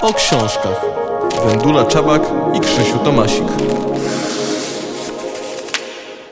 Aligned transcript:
o 0.00 0.14
książkach. 0.14 0.84
Wendula 1.46 1.84
Czabak 1.84 2.22
i 2.54 2.60
Krzysiu 2.60 2.98
Tomasik. 2.98 3.44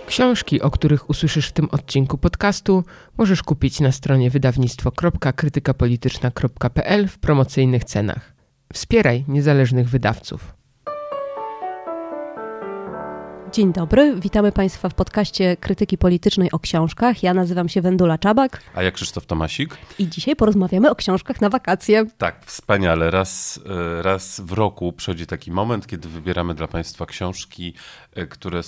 Książki, 0.06 0.62
o 0.62 0.70
których 0.70 1.10
usłyszysz 1.10 1.48
w 1.48 1.52
tym 1.52 1.68
odcinku 1.70 2.18
podcastu, 2.18 2.84
możesz 3.18 3.42
kupić 3.42 3.80
na 3.80 3.92
stronie 3.92 4.30
wydawnictwo.krytykapolityczna.pl 4.30 7.08
w 7.08 7.18
promocyjnych 7.18 7.84
cenach. 7.84 8.32
Wspieraj 8.72 9.24
niezależnych 9.28 9.88
wydawców. 9.88 10.59
Dzień 13.52 13.72
dobry, 13.72 14.14
witamy 14.20 14.52
Państwa 14.52 14.88
w 14.88 14.94
podcaście 14.94 15.56
Krytyki 15.56 15.98
Politycznej 15.98 16.52
o 16.52 16.58
książkach. 16.58 17.22
Ja 17.22 17.34
nazywam 17.34 17.68
się 17.68 17.82
Wendula 17.82 18.18
Czabak. 18.18 18.62
A 18.74 18.82
ja 18.82 18.90
Krzysztof 18.90 19.26
Tomasik. 19.26 19.76
I 19.98 20.08
dzisiaj 20.08 20.36
porozmawiamy 20.36 20.90
o 20.90 20.94
książkach 20.94 21.40
na 21.40 21.48
wakacje. 21.48 22.06
Tak, 22.18 22.46
wspaniale. 22.46 23.10
Raz, 23.10 23.60
e, 23.98 24.02
raz 24.02 24.40
w 24.40 24.52
roku 24.52 24.92
przychodzi 24.92 25.26
taki 25.26 25.50
moment, 25.50 25.86
kiedy 25.86 26.08
wybieramy 26.08 26.54
dla 26.54 26.68
Państwa 26.68 27.06
książki, 27.06 27.74
e, 28.14 28.26
które 28.26 28.60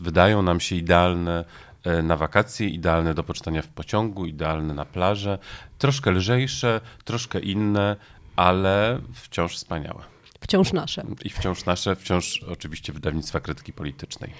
wydają 0.00 0.42
nam 0.42 0.60
się 0.60 0.76
idealne 0.76 1.44
e, 1.84 2.02
na 2.02 2.16
wakacje, 2.16 2.68
idealne 2.68 3.14
do 3.14 3.24
poczytania 3.24 3.62
w 3.62 3.68
pociągu, 3.68 4.26
idealne 4.26 4.74
na 4.74 4.84
plażę. 4.84 5.38
Troszkę 5.78 6.10
lżejsze, 6.10 6.80
troszkę 7.04 7.38
inne, 7.40 7.96
ale 8.36 8.98
wciąż 9.14 9.56
wspaniałe. 9.56 10.17
Wciąż 10.40 10.72
nasze. 10.72 11.04
I 11.24 11.30
wciąż 11.30 11.64
nasze, 11.64 11.96
wciąż 11.96 12.42
oczywiście 12.52 12.92
wydawnictwa 12.92 13.40
krytyki 13.40 13.72
politycznej. 13.72 14.30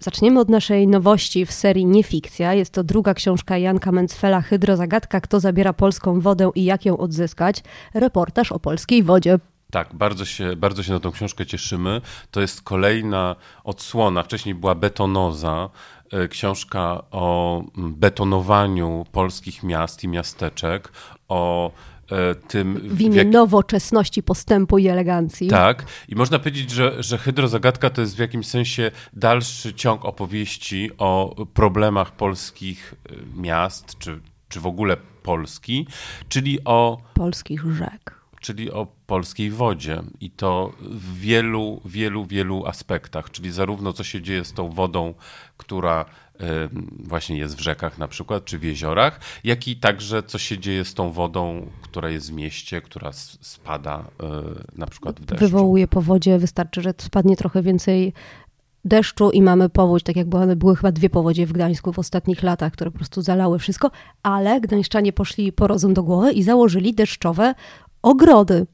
Zaczniemy 0.00 0.40
od 0.40 0.48
naszej 0.48 0.88
nowości 0.88 1.46
w 1.46 1.52
serii 1.52 1.86
Niefikcja. 1.86 2.54
Jest 2.54 2.72
to 2.72 2.84
druga 2.84 3.14
książka 3.14 3.58
Janka 3.58 3.92
Mencfela 3.92 4.40
Hydrozagadka 4.40 5.20
Kto 5.20 5.40
zabiera 5.40 5.72
polską 5.72 6.20
wodę 6.20 6.50
i 6.54 6.64
jak 6.64 6.84
ją 6.84 6.98
odzyskać? 6.98 7.62
Reportaż 7.94 8.52
o 8.52 8.58
polskiej 8.58 9.02
wodzie. 9.02 9.38
Tak, 9.70 9.94
bardzo 9.94 10.24
się, 10.24 10.56
bardzo 10.56 10.82
się 10.82 10.92
na 10.92 11.00
tą 11.00 11.10
książkę 11.10 11.46
cieszymy. 11.46 12.00
To 12.30 12.40
jest 12.40 12.62
kolejna 12.62 13.36
odsłona. 13.64 14.22
Wcześniej 14.22 14.54
była 14.54 14.74
Betonoza, 14.74 15.70
e, 16.12 16.28
książka 16.28 17.02
o 17.10 17.62
betonowaniu 17.76 19.06
polskich 19.12 19.62
miast 19.62 20.04
i 20.04 20.08
miasteczek, 20.08 20.92
o 21.28 21.72
tym... 22.48 22.80
W 22.82 23.00
imię 23.00 23.16
jak... 23.16 23.28
nowoczesności, 23.28 24.22
postępu 24.22 24.78
i 24.78 24.88
elegancji. 24.88 25.48
Tak. 25.48 25.84
I 26.08 26.14
można 26.14 26.38
powiedzieć, 26.38 26.70
że, 26.70 27.02
że 27.02 27.18
Hydrozagadka 27.18 27.90
to 27.90 28.00
jest 28.00 28.16
w 28.16 28.18
jakimś 28.18 28.46
sensie 28.46 28.90
dalszy 29.12 29.74
ciąg 29.74 30.04
opowieści 30.04 30.90
o 30.98 31.34
problemach 31.54 32.12
polskich 32.12 32.94
e, 33.10 33.40
miast, 33.40 33.98
czy, 33.98 34.20
czy 34.48 34.60
w 34.60 34.66
ogóle 34.66 34.96
Polski, 35.22 35.86
czyli 36.28 36.64
o... 36.64 36.98
Polskich 37.14 37.72
rzek. 37.72 38.18
Czyli 38.40 38.72
o 38.72 38.86
polskiej 39.06 39.50
wodzie 39.50 40.02
i 40.20 40.30
to 40.30 40.72
w 40.80 41.20
wielu, 41.20 41.80
wielu, 41.84 42.24
wielu 42.26 42.66
aspektach, 42.66 43.30
czyli 43.30 43.50
zarówno 43.50 43.92
co 43.92 44.04
się 44.04 44.22
dzieje 44.22 44.44
z 44.44 44.52
tą 44.52 44.70
wodą, 44.70 45.14
która 45.56 46.04
właśnie 46.98 47.36
jest 47.36 47.56
w 47.56 47.60
rzekach 47.60 47.98
na 47.98 48.08
przykład, 48.08 48.44
czy 48.44 48.58
w 48.58 48.62
jeziorach, 48.64 49.20
jak 49.44 49.68
i 49.68 49.76
także 49.76 50.22
co 50.22 50.38
się 50.38 50.58
dzieje 50.58 50.84
z 50.84 50.94
tą 50.94 51.12
wodą, 51.12 51.70
która 51.82 52.10
jest 52.10 52.30
w 52.30 52.34
mieście, 52.34 52.80
która 52.80 53.12
spada 53.40 54.04
e, 54.22 54.42
na 54.74 54.86
przykład 54.86 55.20
w 55.20 55.24
deszczu. 55.24 55.44
Wywołuje 55.44 55.88
powodzie, 55.88 56.38
wystarczy, 56.38 56.82
że 56.82 56.94
spadnie 56.98 57.36
trochę 57.36 57.62
więcej 57.62 58.12
deszczu 58.84 59.30
i 59.30 59.42
mamy 59.42 59.68
powódź, 59.68 60.02
tak 60.02 60.16
jak 60.16 60.28
były, 60.28 60.56
były 60.56 60.76
chyba 60.76 60.92
dwie 60.92 61.10
powodzie 61.10 61.46
w 61.46 61.52
Gdańsku 61.52 61.92
w 61.92 61.98
ostatnich 61.98 62.42
latach, 62.42 62.72
które 62.72 62.90
po 62.90 62.98
prostu 62.98 63.22
zalały 63.22 63.58
wszystko, 63.58 63.90
ale 64.22 64.60
gdańszczanie 64.60 65.12
poszli 65.12 65.52
po 65.52 65.66
rozum 65.66 65.94
do 65.94 66.02
głowy 66.02 66.32
i 66.32 66.42
założyli 66.42 66.94
deszczowe 66.94 67.54
ogrody. 68.02 68.66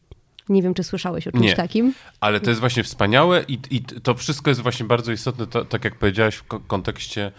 Nie 0.49 0.63
wiem, 0.63 0.75
czy 0.75 0.85
słyszałeś 0.85 1.27
o 1.29 1.33
czymś 1.33 1.45
Nie, 1.45 1.55
takim. 1.55 1.95
Ale 2.21 2.41
to 2.41 2.51
jest 2.51 2.61
właśnie 2.61 2.83
wspaniałe 2.83 3.45
i, 3.49 3.59
i 3.71 3.83
to 3.83 4.15
wszystko 4.15 4.51
jest 4.51 4.61
właśnie 4.61 4.87
bardzo 4.87 5.13
istotne, 5.13 5.47
to, 5.47 5.65
tak 5.65 5.85
jak 5.85 5.99
powiedziałeś, 5.99 6.35
w 6.35 6.45
kontekście 6.67 7.33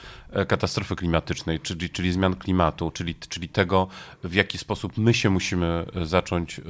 katastrofy 0.48 0.96
klimatycznej, 0.96 1.60
czyli, 1.60 1.90
czyli 1.90 2.12
zmian 2.12 2.36
klimatu, 2.36 2.92
czyli, 2.92 3.16
czyli 3.16 3.50
tego, 3.50 3.88
w 4.24 4.34
jaki 4.34 4.58
sposób 4.58 4.98
my 4.98 5.14
się 5.14 5.30
musimy 5.30 5.86
e, 5.96 6.06
zacząć 6.06 6.60
y, 6.60 6.64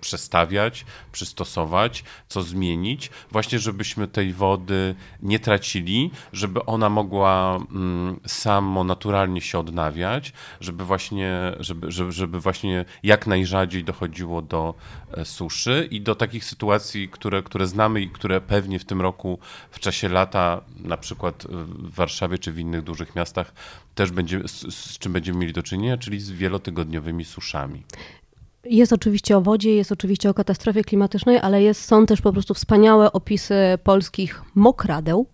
przestawiać, 0.00 0.84
przystosować, 1.12 2.04
co 2.28 2.42
zmienić, 2.42 3.10
właśnie 3.30 3.58
żebyśmy 3.58 4.08
tej 4.08 4.32
wody 4.32 4.94
nie 5.22 5.38
tracili, 5.38 6.10
żeby 6.32 6.64
ona 6.64 6.88
mogła 6.88 7.56
mm, 7.56 8.20
samo 8.26 8.84
naturalnie 8.84 9.40
się 9.40 9.58
odnawiać, 9.58 10.32
żeby 10.60 10.84
właśnie, 10.84 11.52
żeby, 11.60 11.92
żeby, 11.92 12.12
żeby 12.12 12.40
właśnie 12.40 12.84
jak 13.02 13.26
najrzadziej 13.26 13.84
dochodziło 13.84 14.42
do 14.42 14.74
suszy 15.24 15.88
i 15.90 16.00
do 16.00 16.14
takich 16.14 16.44
sytuacji, 16.44 17.08
które, 17.08 17.42
które 17.42 17.66
znamy 17.66 18.00
i 18.00 18.10
które 18.10 18.40
pewnie 18.40 18.78
w 18.78 18.84
tym 18.84 19.00
roku 19.00 19.38
w 19.70 19.80
czasie 19.80 20.08
lata, 20.08 20.60
na 20.76 20.96
przykład 20.96 21.46
w 21.48 21.94
Warszawie 21.94 22.38
czy 22.38 22.52
w 22.52 22.58
innych 22.58 22.82
dużych 22.82 23.05
miastach, 23.14 23.52
też 23.94 24.10
będzie, 24.10 24.40
z, 24.48 24.74
z 24.74 24.98
czym 24.98 25.12
będziemy 25.12 25.38
mieli 25.38 25.52
do 25.52 25.62
czynienia, 25.62 25.98
czyli 25.98 26.20
z 26.20 26.30
wielotygodniowymi 26.30 27.24
suszami. 27.24 27.82
Jest 28.64 28.92
oczywiście 28.92 29.36
o 29.36 29.40
wodzie, 29.40 29.74
jest 29.74 29.92
oczywiście 29.92 30.30
o 30.30 30.34
katastrofie 30.34 30.84
klimatycznej, 30.84 31.38
ale 31.38 31.62
jest, 31.62 31.84
są 31.84 32.06
też 32.06 32.20
po 32.20 32.32
prostu 32.32 32.54
wspaniałe 32.54 33.12
opisy 33.12 33.54
polskich 33.84 34.42
mokradeł. 34.54 35.26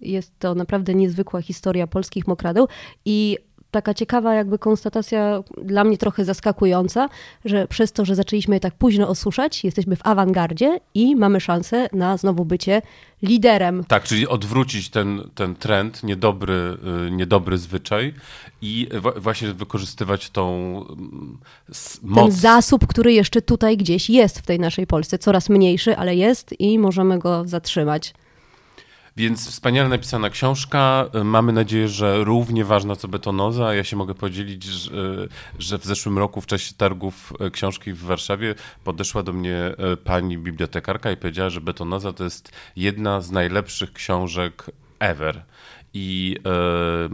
Jest 0.00 0.38
to 0.38 0.54
naprawdę 0.54 0.94
niezwykła 0.94 1.42
historia 1.42 1.86
polskich 1.86 2.26
mokradeł 2.26 2.68
i 3.04 3.38
taka 3.70 3.94
ciekawa 3.94 4.34
jakby 4.34 4.58
konstatacja, 4.58 5.42
dla 5.64 5.84
mnie 5.84 5.98
trochę 5.98 6.24
zaskakująca, 6.24 7.08
że 7.44 7.66
przez 7.66 7.92
to, 7.92 8.04
że 8.04 8.14
zaczęliśmy 8.14 8.56
je 8.56 8.60
tak 8.60 8.74
późno 8.74 9.08
osuszać, 9.08 9.64
jesteśmy 9.64 9.96
w 9.96 10.06
awangardzie 10.06 10.80
i 10.94 11.16
mamy 11.16 11.40
szansę 11.40 11.88
na 11.92 12.16
znowu 12.16 12.44
bycie 12.44 12.82
liderem. 13.22 13.84
Tak, 13.84 14.02
czyli 14.04 14.28
odwrócić 14.28 14.90
ten, 14.90 15.30
ten 15.34 15.54
trend, 15.54 16.02
niedobry, 16.02 16.76
y, 17.06 17.10
niedobry 17.10 17.58
zwyczaj 17.58 18.14
i 18.62 18.88
właśnie 19.16 19.52
wykorzystywać 19.52 20.30
tą 20.30 20.76
mm, 20.88 21.38
moc. 22.02 22.24
Ten 22.24 22.32
zasób, 22.32 22.86
który 22.86 23.12
jeszcze 23.12 23.42
tutaj 23.42 23.76
gdzieś 23.76 24.10
jest 24.10 24.38
w 24.38 24.46
tej 24.46 24.60
naszej 24.60 24.86
Polsce, 24.86 25.18
coraz 25.18 25.48
mniejszy, 25.48 25.96
ale 25.96 26.16
jest 26.16 26.60
i 26.60 26.78
możemy 26.78 27.18
go 27.18 27.42
zatrzymać. 27.48 28.14
Więc 29.20 29.50
wspaniale 29.50 29.88
napisana 29.88 30.30
książka. 30.30 31.10
Mamy 31.24 31.52
nadzieję, 31.52 31.88
że 31.88 32.24
równie 32.24 32.64
ważna 32.64 32.96
co 32.96 33.08
betonoza. 33.08 33.74
Ja 33.74 33.84
się 33.84 33.96
mogę 33.96 34.14
podzielić, 34.14 34.64
że, 35.58 35.78
w 35.78 35.84
zeszłym 35.84 36.18
roku 36.18 36.40
w 36.40 36.46
czasie 36.46 36.74
targów 36.74 37.32
e, 37.40 37.50
książki 37.50 37.92
w 37.92 38.02
Warszawie 38.02 38.54
podeszła 38.84 39.22
do 39.22 39.32
mnie 39.32 39.56
e, 39.56 39.96
pani 39.96 40.38
bibliotekarka 40.38 41.10
i 41.10 41.16
powiedziała, 41.16 41.50
że 41.50 41.60
betonoza 41.60 42.12
to 42.12 42.24
jest 42.24 42.52
jedna 42.76 43.20
z 43.20 43.30
najlepszych 43.30 43.92
książek 43.92 44.66
ever. 44.98 45.42
I, 45.94 46.36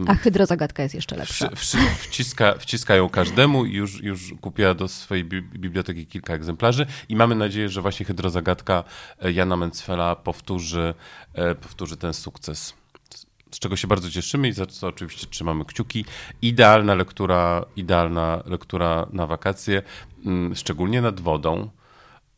A 0.07 0.15
hydrozagadka 0.15 0.83
jest 0.83 0.95
jeszcze 0.95 1.15
lepsza. 1.15 1.49
W, 1.49 1.59
w, 1.59 1.75
wciska, 1.99 2.53
wciska 2.59 2.95
ją 2.95 3.09
każdemu 3.09 3.65
i 3.65 3.73
już, 3.73 4.03
już 4.03 4.33
kupiła 4.41 4.73
do 4.73 4.87
swojej 4.87 5.23
biblioteki 5.25 6.05
kilka 6.05 6.33
egzemplarzy 6.33 6.85
i 7.09 7.15
mamy 7.15 7.35
nadzieję, 7.35 7.69
że 7.69 7.81
właśnie 7.81 8.05
hydrozagadka 8.05 8.83
e, 9.21 9.31
Jana 9.31 9.57
Mencfela 9.57 10.15
powtórzy, 10.15 10.93
e, 11.33 11.55
powtórzy 11.55 11.97
ten 11.97 12.13
sukces. 12.13 12.73
Z 13.51 13.59
czego 13.59 13.75
się 13.75 13.87
bardzo 13.87 14.11
cieszymy 14.11 14.47
i 14.47 14.53
za 14.53 14.65
co 14.65 14.87
oczywiście 14.87 15.27
trzymamy 15.27 15.65
kciuki. 15.65 16.05
Idealna 16.41 16.95
lektura, 16.95 17.65
idealna 17.75 18.43
lektura 18.45 19.07
na 19.13 19.27
wakacje, 19.27 19.81
mm, 20.25 20.55
szczególnie 20.55 21.01
nad 21.01 21.19
wodą 21.19 21.69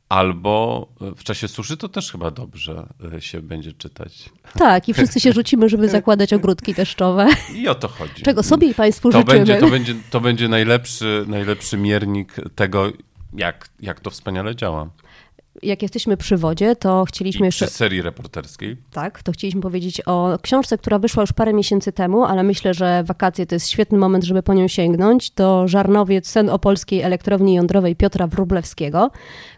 Albo 0.09 0.87
w 0.99 1.23
czasie 1.23 1.47
suszy 1.47 1.77
to 1.77 1.89
też 1.89 2.11
chyba 2.11 2.31
dobrze 2.31 2.87
e, 3.15 3.21
się 3.21 3.41
będzie 3.41 3.73
czytać. 3.73 4.29
Tak, 4.53 4.89
i 4.89 4.93
wszyscy 4.93 5.19
się 5.19 5.33
rzucimy, 5.39 5.69
żeby 5.69 5.89
zakładać 5.89 6.33
ogródki 6.33 6.73
deszczowe. 6.73 7.27
I 7.55 7.67
o 7.67 7.75
to 7.75 7.87
chodzi. 7.87 8.23
Czego 8.23 8.43
sobie 8.43 8.67
i 8.67 8.73
Państwu 8.73 9.11
to 9.11 9.19
życzymy. 9.19 9.37
Będzie, 9.37 9.57
to 9.57 9.69
będzie, 9.69 9.95
to 10.09 10.21
będzie 10.21 10.47
najlepszy, 10.47 11.25
najlepszy 11.27 11.77
miernik 11.77 12.35
tego, 12.55 12.91
jak, 13.33 13.69
jak 13.79 13.99
to 13.99 14.09
wspaniale 14.09 14.55
działa 14.55 14.89
jak 15.63 15.81
jesteśmy 15.81 16.17
przy 16.17 16.37
wodzie, 16.37 16.75
to 16.75 17.05
chcieliśmy 17.05 17.45
I 17.45 17.47
jeszcze. 17.47 17.65
Przy 17.65 17.75
serii 17.75 18.01
reporterskiej. 18.01 18.77
Tak, 18.91 19.23
to 19.23 19.31
chcieliśmy 19.31 19.61
powiedzieć 19.61 20.01
o 20.05 20.37
książce, 20.41 20.77
która 20.77 20.99
wyszła 20.99 21.23
już 21.23 21.33
parę 21.33 21.53
miesięcy 21.53 21.91
temu, 21.91 22.23
ale 22.23 22.43
myślę, 22.43 22.73
że 22.73 23.03
wakacje 23.03 23.45
to 23.45 23.55
jest 23.55 23.69
świetny 23.69 23.97
moment, 23.97 24.23
żeby 24.23 24.43
po 24.43 24.53
nią 24.53 24.67
sięgnąć. 24.67 25.31
To 25.31 25.67
Żarnowiec, 25.67 26.27
sen 26.27 26.49
o 26.49 26.59
polskiej 26.59 27.01
elektrowni 27.01 27.53
jądrowej 27.53 27.95
Piotra 27.95 28.27
Wróblewskiego, 28.27 29.11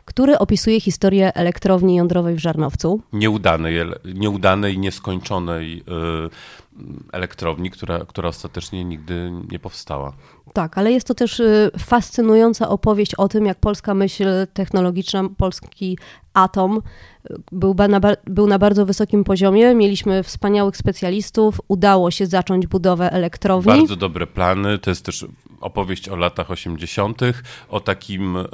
który 0.05 0.37
opisuje 0.37 0.81
historię 0.81 1.33
elektrowni 1.33 1.95
jądrowej 1.95 2.35
w 2.35 2.39
Żarnowcu. 2.39 3.01
Nieudanej, 3.13 3.75
nieudanej 4.13 4.77
nieskończonej 4.77 5.83
elektrowni, 7.11 7.71
która, 7.71 7.99
która 8.05 8.29
ostatecznie 8.29 8.85
nigdy 8.85 9.31
nie 9.51 9.59
powstała. 9.59 10.13
Tak, 10.53 10.77
ale 10.77 10.91
jest 10.91 11.07
to 11.07 11.13
też 11.13 11.39
y, 11.39 11.71
fascynująca 11.79 12.69
opowieść 12.69 13.15
o 13.15 13.27
tym, 13.27 13.45
jak 13.45 13.59
polska 13.59 13.93
myśl 13.93 14.25
technologiczna, 14.53 15.23
polski 15.37 15.97
atom 16.33 16.81
y, 17.31 17.35
był 17.51 17.75
na, 17.89 17.99
był 18.25 18.47
na 18.47 18.59
bardzo 18.59 18.85
wysokim 18.85 19.23
poziomie. 19.23 19.75
Mieliśmy 19.75 20.23
wspaniałych 20.23 20.77
specjalistów, 20.77 21.61
udało 21.67 22.11
się 22.11 22.25
zacząć 22.25 22.67
budowę 22.67 23.11
elektrowni. 23.11 23.71
Bardzo 23.71 23.95
dobre 23.95 24.27
plany. 24.27 24.77
To 24.77 24.89
jest 24.89 25.05
też 25.05 25.25
opowieść 25.61 26.09
o 26.09 26.15
latach 26.15 26.51
80., 26.51 27.21
o 27.69 27.79
takim 27.79 28.37
e, 28.37 28.45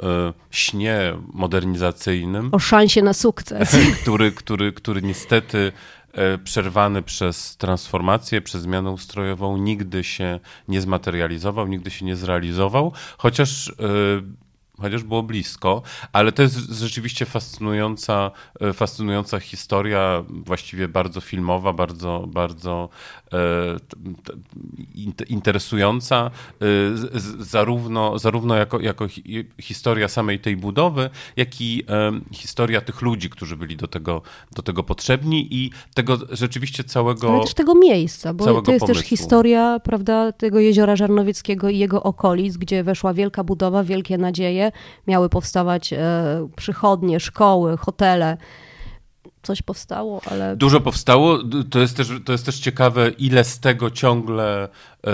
śnie 0.50 1.14
modernizacyjnym. 1.32 2.48
O 2.52 2.58
szansie 2.58 3.02
na 3.02 3.12
sukces. 3.12 3.76
który, 4.02 4.32
który, 4.32 4.72
który 4.72 5.02
niestety 5.02 5.72
przerwany 6.44 7.02
przez 7.02 7.56
transformację, 7.56 8.42
przez 8.42 8.62
zmianę 8.62 8.90
ustrojową, 8.90 9.56
nigdy 9.56 10.04
się 10.04 10.40
nie 10.68 10.80
zmaterializował, 10.80 11.66
nigdy 11.66 11.90
się 11.90 12.04
nie 12.04 12.16
zrealizował, 12.16 12.92
chociaż 13.18 13.68
e, 13.68 13.72
chociaż 14.80 15.02
było 15.02 15.22
blisko, 15.22 15.82
ale 16.12 16.32
to 16.32 16.42
jest 16.42 16.56
rzeczywiście 16.56 17.26
fascynująca, 17.26 18.30
e, 18.60 18.72
fascynująca 18.72 19.40
historia, 19.40 20.24
właściwie 20.28 20.88
bardzo 20.88 21.20
filmowa, 21.20 21.72
bardzo, 21.72 22.24
bardzo 22.28 22.88
e, 23.32 23.38
interesująca, 25.28 26.30
e, 26.62 26.64
zarówno, 27.38 28.18
zarówno 28.18 28.54
jako, 28.56 28.80
jako 28.80 29.06
historia 29.60 30.08
samej 30.08 30.40
tej 30.40 30.56
budowy, 30.56 31.10
jak 31.36 31.60
i 31.60 31.84
historia 32.32 32.80
tych 32.80 33.02
ludzi, 33.02 33.30
którzy 33.30 33.56
byli 33.56 33.76
do 33.76 33.88
tego, 33.88 34.22
do 34.56 34.62
tego 34.62 34.82
potrzebni 34.82 35.48
i 35.54 35.70
tego 35.94 36.18
rzeczywiście 36.30 36.84
całego 36.84 37.32
Ale 37.34 37.40
też 37.40 37.54
tego 37.54 37.74
miejsca, 37.74 38.34
bo 38.34 38.44
to 38.44 38.50
jest 38.50 38.64
pomysłu. 38.64 38.86
też 38.86 38.98
historia, 38.98 39.80
prawda, 39.80 40.32
tego 40.32 40.60
jeziora 40.60 40.96
Żarnowieckiego 40.96 41.68
i 41.68 41.78
jego 41.78 42.02
okolic, 42.02 42.56
gdzie 42.56 42.84
weszła 42.84 43.14
wielka 43.14 43.44
budowa, 43.44 43.84
wielkie 43.84 44.18
nadzieje, 44.18 44.67
miały 45.06 45.28
powstawać 45.28 45.92
e, 45.92 45.98
przychodnie, 46.56 47.20
szkoły, 47.20 47.76
hotele 47.76 48.36
coś 49.42 49.62
powstało, 49.62 50.20
ale. 50.30 50.56
Dużo 50.56 50.80
powstało. 50.80 51.38
To 51.70 51.78
jest 51.78 51.96
też, 51.96 52.08
to 52.24 52.32
jest 52.32 52.46
też 52.46 52.58
ciekawe, 52.58 53.10
ile 53.10 53.44
z 53.44 53.60
tego 53.60 53.90
ciągle 53.90 54.68
e, 55.06 55.10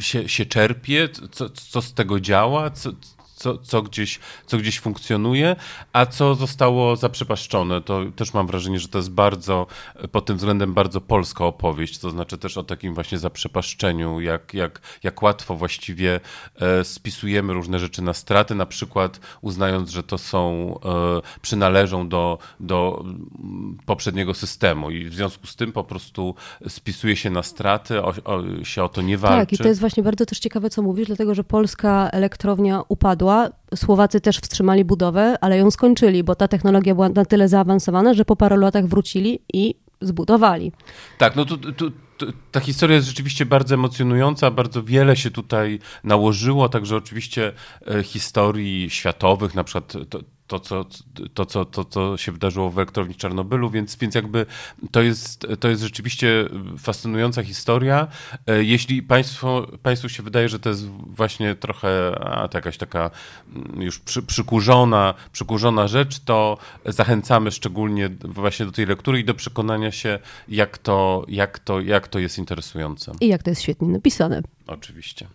się, 0.00 0.28
się 0.28 0.46
czerpie, 0.46 1.08
co, 1.30 1.50
co 1.50 1.82
z 1.82 1.94
tego 1.94 2.20
działa, 2.20 2.70
co, 2.70 2.90
co, 3.40 3.58
co, 3.58 3.82
gdzieś, 3.82 4.18
co 4.46 4.58
gdzieś 4.58 4.80
funkcjonuje, 4.80 5.56
a 5.92 6.06
co 6.06 6.34
zostało 6.34 6.96
zaprzepaszczone. 6.96 7.80
To 7.80 8.00
też 8.16 8.34
mam 8.34 8.46
wrażenie, 8.46 8.78
że 8.78 8.88
to 8.88 8.98
jest 8.98 9.10
bardzo, 9.10 9.66
pod 10.12 10.26
tym 10.26 10.36
względem 10.36 10.74
bardzo 10.74 11.00
polska 11.00 11.44
opowieść, 11.44 11.98
to 11.98 12.10
znaczy 12.10 12.38
też 12.38 12.56
o 12.56 12.62
takim 12.62 12.94
właśnie 12.94 13.18
zaprzepaszczeniu, 13.18 14.20
jak, 14.20 14.54
jak, 14.54 14.80
jak 15.02 15.22
łatwo 15.22 15.56
właściwie 15.56 16.20
e, 16.60 16.84
spisujemy 16.84 17.52
różne 17.52 17.78
rzeczy 17.78 18.02
na 18.02 18.14
straty, 18.14 18.54
na 18.54 18.66
przykład 18.66 19.20
uznając, 19.40 19.90
że 19.90 20.02
to 20.02 20.18
są, 20.18 20.74
e, 20.84 21.40
przynależą 21.40 22.08
do, 22.08 22.38
do 22.60 23.04
mm, 23.04 23.78
poprzedniego 23.86 24.34
systemu 24.34 24.90
i 24.90 25.04
w 25.04 25.14
związku 25.14 25.46
z 25.46 25.56
tym 25.56 25.72
po 25.72 25.84
prostu 25.84 26.34
spisuje 26.68 27.16
się 27.16 27.30
na 27.30 27.42
straty, 27.42 28.02
o, 28.02 28.14
o, 28.24 28.64
się 28.64 28.84
o 28.84 28.88
to 28.88 29.02
nie 29.02 29.18
walczy. 29.18 29.40
Tak, 29.40 29.52
i 29.52 29.58
to 29.62 29.68
jest 29.68 29.80
właśnie 29.80 30.02
bardzo 30.02 30.26
też 30.26 30.38
ciekawe, 30.38 30.70
co 30.70 30.82
mówisz, 30.82 31.06
dlatego, 31.06 31.34
że 31.34 31.44
polska 31.44 32.08
elektrownia 32.12 32.82
upadła, 32.88 33.29
Słowacy 33.74 34.20
też 34.20 34.38
wstrzymali 34.38 34.84
budowę, 34.84 35.36
ale 35.40 35.58
ją 35.58 35.70
skończyli, 35.70 36.24
bo 36.24 36.34
ta 36.34 36.48
technologia 36.48 36.94
była 36.94 37.08
na 37.08 37.24
tyle 37.24 37.48
zaawansowana, 37.48 38.14
że 38.14 38.24
po 38.24 38.36
paru 38.36 38.56
latach 38.56 38.86
wrócili 38.86 39.38
i 39.52 39.74
zbudowali. 40.00 40.72
Tak, 41.18 41.36
no 41.36 41.44
tu, 41.44 41.58
ta 42.52 42.60
historia 42.60 42.96
jest 42.96 43.08
rzeczywiście 43.08 43.46
bardzo 43.46 43.74
emocjonująca, 43.74 44.50
bardzo 44.50 44.82
wiele 44.82 45.16
się 45.16 45.30
tutaj 45.30 45.78
nałożyło, 46.04 46.68
także 46.68 46.96
oczywiście 46.96 47.52
e, 47.86 48.02
historii 48.02 48.90
światowych, 48.90 49.54
na 49.54 49.64
przykład 49.64 49.92
to, 50.10 50.18
to, 50.50 50.60
co, 50.60 50.86
to, 51.34 51.46
co, 51.46 51.64
to, 51.64 51.84
co 51.84 52.16
się 52.16 52.32
wydarzyło 52.32 52.70
w 52.70 52.78
elektrowni 52.78 53.14
Czarnobylu, 53.14 53.70
więc, 53.70 53.96
więc 53.96 54.14
jakby 54.14 54.46
to 54.90 55.02
jest, 55.02 55.46
to 55.60 55.68
jest 55.68 55.82
rzeczywiście 55.82 56.48
fascynująca 56.78 57.42
historia. 57.42 58.08
E, 58.46 58.64
jeśli 58.64 59.02
państwo, 59.02 59.66
państwu 59.82 60.08
się 60.08 60.22
wydaje, 60.22 60.48
że 60.48 60.58
to 60.58 60.68
jest 60.68 60.86
właśnie 60.88 61.54
trochę 61.54 62.18
a, 62.20 62.48
to 62.48 62.58
jakaś 62.58 62.78
taka 62.78 63.10
mm, 63.56 63.82
już 63.82 63.98
przy, 63.98 64.22
przykurzona, 64.22 65.14
przykurzona 65.32 65.88
rzecz, 65.88 66.18
to 66.18 66.58
zachęcamy 66.84 67.50
szczególnie 67.50 68.10
właśnie 68.24 68.66
do 68.66 68.72
tej 68.72 68.86
lektury 68.86 69.20
i 69.20 69.24
do 69.24 69.34
przekonania 69.34 69.92
się, 69.92 70.18
jak 70.48 70.78
to, 70.78 71.24
jak 71.28 71.58
to, 71.58 71.80
jak 71.80 72.08
to 72.08 72.18
jest 72.18 72.38
interesujące. 72.38 73.12
I 73.20 73.28
jak 73.28 73.42
to 73.42 73.50
jest 73.50 73.62
świetnie 73.62 73.88
napisane. 73.88 74.42
Oczywiście. 74.66 75.26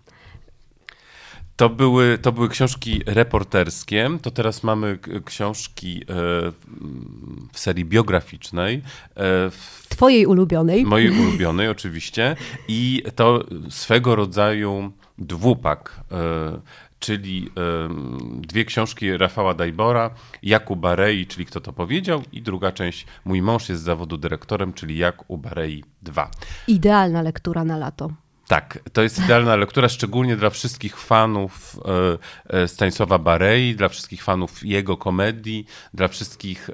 To 1.56 1.70
były, 1.70 2.18
to 2.18 2.32
były 2.32 2.50
książki 2.50 3.02
reporterskie, 3.06 4.10
to 4.22 4.32
teraz 4.32 4.64
mamy 4.64 5.00
książki 5.26 6.02
e, 6.02 6.06
w 7.54 7.60
serii 7.60 7.86
biograficznej. 7.86 8.82
E, 9.18 9.52
Twojej 9.90 10.26
ulubionej. 10.26 10.86
Mojej 10.86 11.12
ulubionej, 11.22 11.68
oczywiście. 11.68 12.36
I 12.68 13.04
to 13.16 13.44
swego 13.70 14.16
rodzaju 14.16 14.92
dwupak 15.18 16.02
e, 16.12 16.60
czyli 17.00 17.50
dwie 18.36 18.66
książki 18.66 19.18
Rafała 19.18 19.54
Dajbora, 19.54 20.10
Jakub 20.44 20.80
Barei, 20.80 21.28
czyli 21.28 21.46
Kto 21.46 21.62
to 21.62 21.74
powiedział 21.74 22.22
i 22.32 22.42
druga 22.42 22.72
część 22.72 23.06
Mój 23.26 23.42
mąż 23.42 23.70
jest 23.70 23.82
z 23.82 23.86
zawodu 23.86 24.18
dyrektorem, 24.18 24.74
czyli 24.74 24.98
Jak 24.98 25.30
u 25.30 25.38
Barei 25.38 25.84
2. 26.02 26.32
Idealna 26.68 27.22
lektura 27.22 27.64
na 27.64 27.78
lato. 27.78 28.12
Tak, 28.48 28.80
to 28.94 29.02
jest 29.02 29.20
idealna 29.20 29.56
lektura, 29.56 29.90
szczególnie 29.90 30.36
dla 30.36 30.50
wszystkich 30.50 30.98
fanów 30.98 31.80
e, 32.50 32.58
e, 32.62 32.68
Stanisława 32.68 33.20
Barei, 33.20 33.76
dla 33.76 33.90
wszystkich 33.90 34.24
fanów 34.24 34.66
jego 34.66 34.98
komedii, 34.98 35.66
dla 35.94 36.08
wszystkich 36.08 36.70
e, 36.70 36.74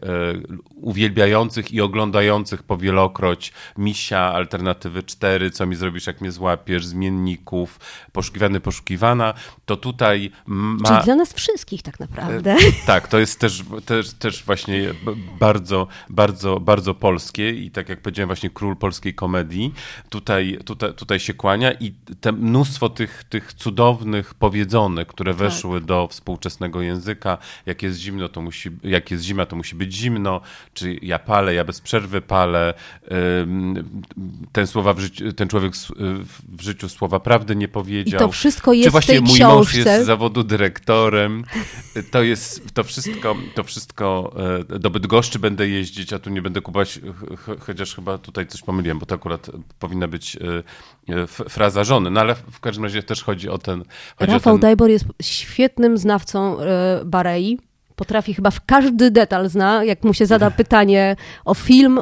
uwielbiających 0.75 1.71
i 1.71 1.81
oglądających 1.81 2.63
powielokroć 2.63 3.53
Misia, 3.77 4.19
Alternatywy 4.19 5.03
4, 5.03 5.51
Co 5.51 5.65
mi 5.65 5.75
zrobisz, 5.75 6.07
jak 6.07 6.21
mnie 6.21 6.31
złapiesz, 6.31 6.85
Zmienników, 6.85 7.79
Poszukiwany, 8.11 8.59
Poszukiwana, 8.59 9.33
to 9.65 9.77
tutaj 9.77 10.31
ma... 10.45 10.87
Czyli 10.87 11.03
dla 11.03 11.15
nas 11.15 11.33
wszystkich 11.33 11.81
tak 11.81 11.99
naprawdę. 11.99 12.55
Tak, 12.85 13.07
to 13.07 13.19
jest 13.19 13.39
też, 13.39 13.63
też, 13.85 14.13
też 14.13 14.43
właśnie 14.43 14.93
bardzo, 15.39 15.87
bardzo, 16.09 16.59
bardzo 16.59 16.93
polskie 16.93 17.49
i 17.49 17.71
tak 17.71 17.89
jak 17.89 18.01
powiedziałem, 18.01 18.27
właśnie 18.27 18.49
król 18.49 18.75
polskiej 18.75 19.13
komedii. 19.13 19.73
Tutaj, 20.09 20.59
tutaj, 20.65 20.93
tutaj 20.93 21.19
się 21.19 21.33
kłania 21.33 21.60
i 21.71 21.93
te 22.21 22.31
mnóstwo 22.31 22.89
tych, 22.89 23.23
tych 23.23 23.53
cudownych 23.53 24.33
powiedzonek, 24.33 25.07
które 25.07 25.31
tak. 25.31 25.39
weszły 25.39 25.79
tak. 25.79 25.87
do 25.87 26.07
współczesnego 26.07 26.81
języka. 26.81 27.37
Jak 27.65 27.83
jest 27.83 27.99
zimno, 27.99 28.29
to 28.29 28.41
musi, 28.41 28.69
jak 28.83 29.11
jest 29.11 29.23
zima, 29.23 29.45
to 29.45 29.55
musi 29.55 29.75
być 29.75 29.93
zimno, 29.93 30.41
czy 30.73 30.97
ja 31.01 31.19
palę, 31.19 31.53
ja 31.53 31.63
bez 31.63 31.81
przerwy 31.81 32.21
palę. 32.21 32.73
Ten, 34.51 34.67
słowa 34.67 34.93
w 34.93 34.99
życiu, 34.99 35.33
ten 35.33 35.47
człowiek 35.47 35.73
w 36.49 36.61
życiu 36.61 36.89
słowa 36.89 37.19
prawdy 37.19 37.55
nie 37.55 37.67
powiedział. 37.67 38.21
I 38.21 38.23
to 38.23 38.31
wszystko 38.31 38.73
jest 38.73 38.85
czy 38.85 38.91
właśnie 38.91 39.21
mój 39.21 39.35
książce. 39.35 39.55
mąż 39.55 39.73
jest 39.73 40.03
z 40.03 40.05
zawodu 40.05 40.43
dyrektorem. 40.43 41.43
To 42.11 42.23
jest 42.23 42.73
to 42.73 42.83
wszystko, 42.83 43.35
to 43.55 43.63
wszystko 43.63 44.35
e, 44.69 44.79
do 44.79 44.89
Bydgoszczy 44.89 45.39
będę 45.39 45.67
jeździć, 45.67 46.13
a 46.13 46.19
tu 46.19 46.29
nie 46.29 46.41
będę 46.41 46.61
kupować, 46.61 46.99
chociaż 47.59 47.95
chyba 47.95 48.17
tutaj 48.17 48.47
coś 48.47 48.61
pomyliłem, 48.61 48.99
bo 48.99 49.05
to 49.05 49.15
akurat 49.15 49.51
powinna 49.79 50.07
być 50.07 50.35
e, 50.35 50.63
e, 51.13 51.49
fraza 51.51 51.83
żony, 51.83 52.11
no 52.11 52.21
ale 52.21 52.35
w 52.35 52.59
każdym 52.59 52.83
razie 52.83 53.03
też 53.03 53.23
chodzi 53.23 53.49
o 53.49 53.57
ten... 53.57 53.83
Chodzi 54.15 54.31
Rafał 54.31 54.53
o 54.53 54.57
ten... 54.57 54.61
Dajbor 54.61 54.89
jest 54.89 55.05
świetnym 55.21 55.97
znawcą 55.97 56.59
e, 56.59 57.01
Barei. 57.05 57.59
Potrafi 57.95 58.33
chyba 58.33 58.51
w 58.51 58.65
każdy 58.65 59.11
detal 59.11 59.49
zna, 59.49 59.83
jak 59.83 60.03
mu 60.03 60.13
się 60.13 60.25
zada 60.25 60.51
pytanie 60.51 61.15
o 61.45 61.53
film, 61.53 61.99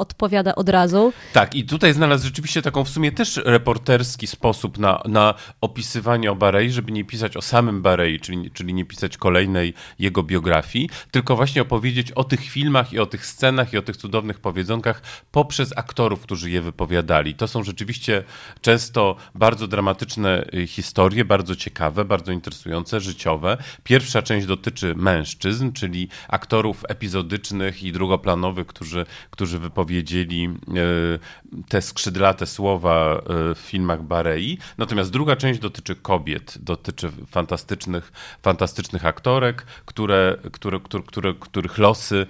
odpowiada 0.00 0.54
od 0.54 0.68
razu. 0.68 1.12
Tak, 1.32 1.54
i 1.54 1.64
tutaj 1.64 1.94
znalazł 1.94 2.24
rzeczywiście 2.24 2.62
taką 2.62 2.84
w 2.84 2.88
sumie 2.88 3.12
też 3.12 3.40
reporterski 3.44 4.26
sposób 4.26 4.78
na, 4.78 5.02
na 5.04 5.34
opisywanie 5.60 6.32
o 6.32 6.36
Barei, 6.36 6.70
żeby 6.70 6.92
nie 6.92 7.04
pisać 7.04 7.36
o 7.36 7.42
samym 7.42 7.82
Barei, 7.82 8.20
czyli, 8.20 8.50
czyli 8.50 8.74
nie 8.74 8.84
pisać 8.84 9.16
kolejnej 9.16 9.74
jego 9.98 10.22
biografii, 10.22 10.88
tylko 11.10 11.36
właśnie 11.36 11.62
opowiedzieć 11.62 12.12
o 12.12 12.24
tych 12.24 12.40
filmach 12.40 12.92
i 12.92 12.98
o 12.98 13.06
tych 13.06 13.26
scenach 13.26 13.72
i 13.72 13.78
o 13.78 13.82
tych 13.82 13.96
cudownych 13.96 14.40
powiedzonkach 14.40 15.02
poprzez 15.32 15.72
aktorów, 15.76 16.20
którzy 16.20 16.50
je 16.50 16.62
wypowiadali. 16.62 17.34
To 17.34 17.48
są 17.48 17.62
rzeczywiście 17.62 18.24
często 18.60 19.16
bardzo 19.34 19.66
dramatyczne 19.66 20.44
y, 20.54 20.66
historie, 20.66 21.24
bardzo 21.24 21.56
ciekawe, 21.56 22.04
bardzo 22.04 22.32
interesujące, 22.32 23.00
życiowe. 23.00 23.56
Pierwsza 23.84 24.22
część 24.22 24.46
dotyczy 24.46 24.94
mężczyzn, 24.94 25.72
czyli 25.72 26.08
aktorów 26.28 26.84
epizodycznych 26.88 27.82
i 27.82 27.92
drugoplanowych, 27.92 28.66
którzy, 28.66 29.06
którzy 29.30 29.58
wypowiadają 29.58 29.89
powiedzieli 29.90 30.44
e, 30.44 31.58
te 31.68 31.82
skrzydlate 31.82 32.46
słowa 32.46 33.14
e, 33.14 33.54
w 33.54 33.58
filmach 33.58 34.02
Barei. 34.02 34.58
Natomiast 34.78 35.10
druga 35.10 35.36
część 35.36 35.60
dotyczy 35.60 35.96
kobiet, 35.96 36.58
dotyczy 36.60 37.10
fantastycznych, 37.30 38.12
fantastycznych 38.42 39.06
aktorek, 39.06 39.66
które, 39.86 40.36
które, 40.52 40.80
które, 40.80 41.02
które, 41.06 41.34
których 41.34 41.78
losy 41.78 42.26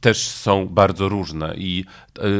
też 0.00 0.28
są 0.28 0.66
bardzo 0.66 1.08
różne 1.08 1.54
i 1.56 1.84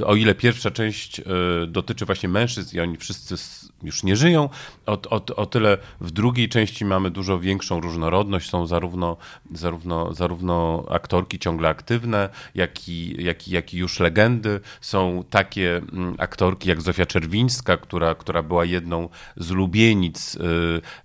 o 0.05 0.15
ile 0.15 0.35
pierwsza 0.35 0.71
część 0.71 1.21
e, 1.21 1.25
dotyczy 1.67 2.05
właśnie 2.05 2.29
mężczyzn 2.29 2.77
i 2.77 2.81
oni 2.81 2.97
wszyscy 2.97 3.35
już 3.83 4.03
nie 4.03 4.17
żyją, 4.17 4.49
o, 4.87 4.93
o, 5.11 5.37
o 5.37 5.47
tyle 5.47 5.79
w 6.01 6.11
drugiej 6.11 6.49
części 6.49 6.85
mamy 6.85 7.11
dużo 7.11 7.39
większą 7.39 7.81
różnorodność. 7.81 8.51
Są 8.51 8.67
zarówno, 8.67 9.17
zarówno, 9.55 10.15
zarówno 10.15 10.85
aktorki 10.91 11.39
ciągle 11.39 11.69
aktywne, 11.69 12.29
jak 12.55 12.89
i, 12.89 13.25
jak, 13.25 13.49
i, 13.49 13.51
jak 13.51 13.75
i 13.75 13.79
już 13.79 14.01
legendy. 14.01 14.61
Są 14.81 15.25
takie 15.31 15.77
mm, 15.77 16.15
aktorki 16.19 16.69
jak 16.69 16.81
Zofia 16.81 17.07
Czerwińska, 17.07 17.77
która, 17.77 18.15
która 18.15 18.43
była 18.43 18.65
jedną 18.65 19.09
z 19.37 19.51
lubienic 19.51 20.39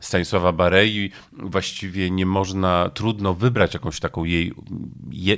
Stanisława 0.02 0.52
Barei. 0.52 1.12
Właściwie 1.34 2.12
nie 2.12 2.26
można, 2.26 2.90
trudno 2.94 3.34
wybrać 3.34 3.74
jakąś 3.74 4.00
taką 4.00 4.24
jej 4.24 4.54
je, 5.12 5.38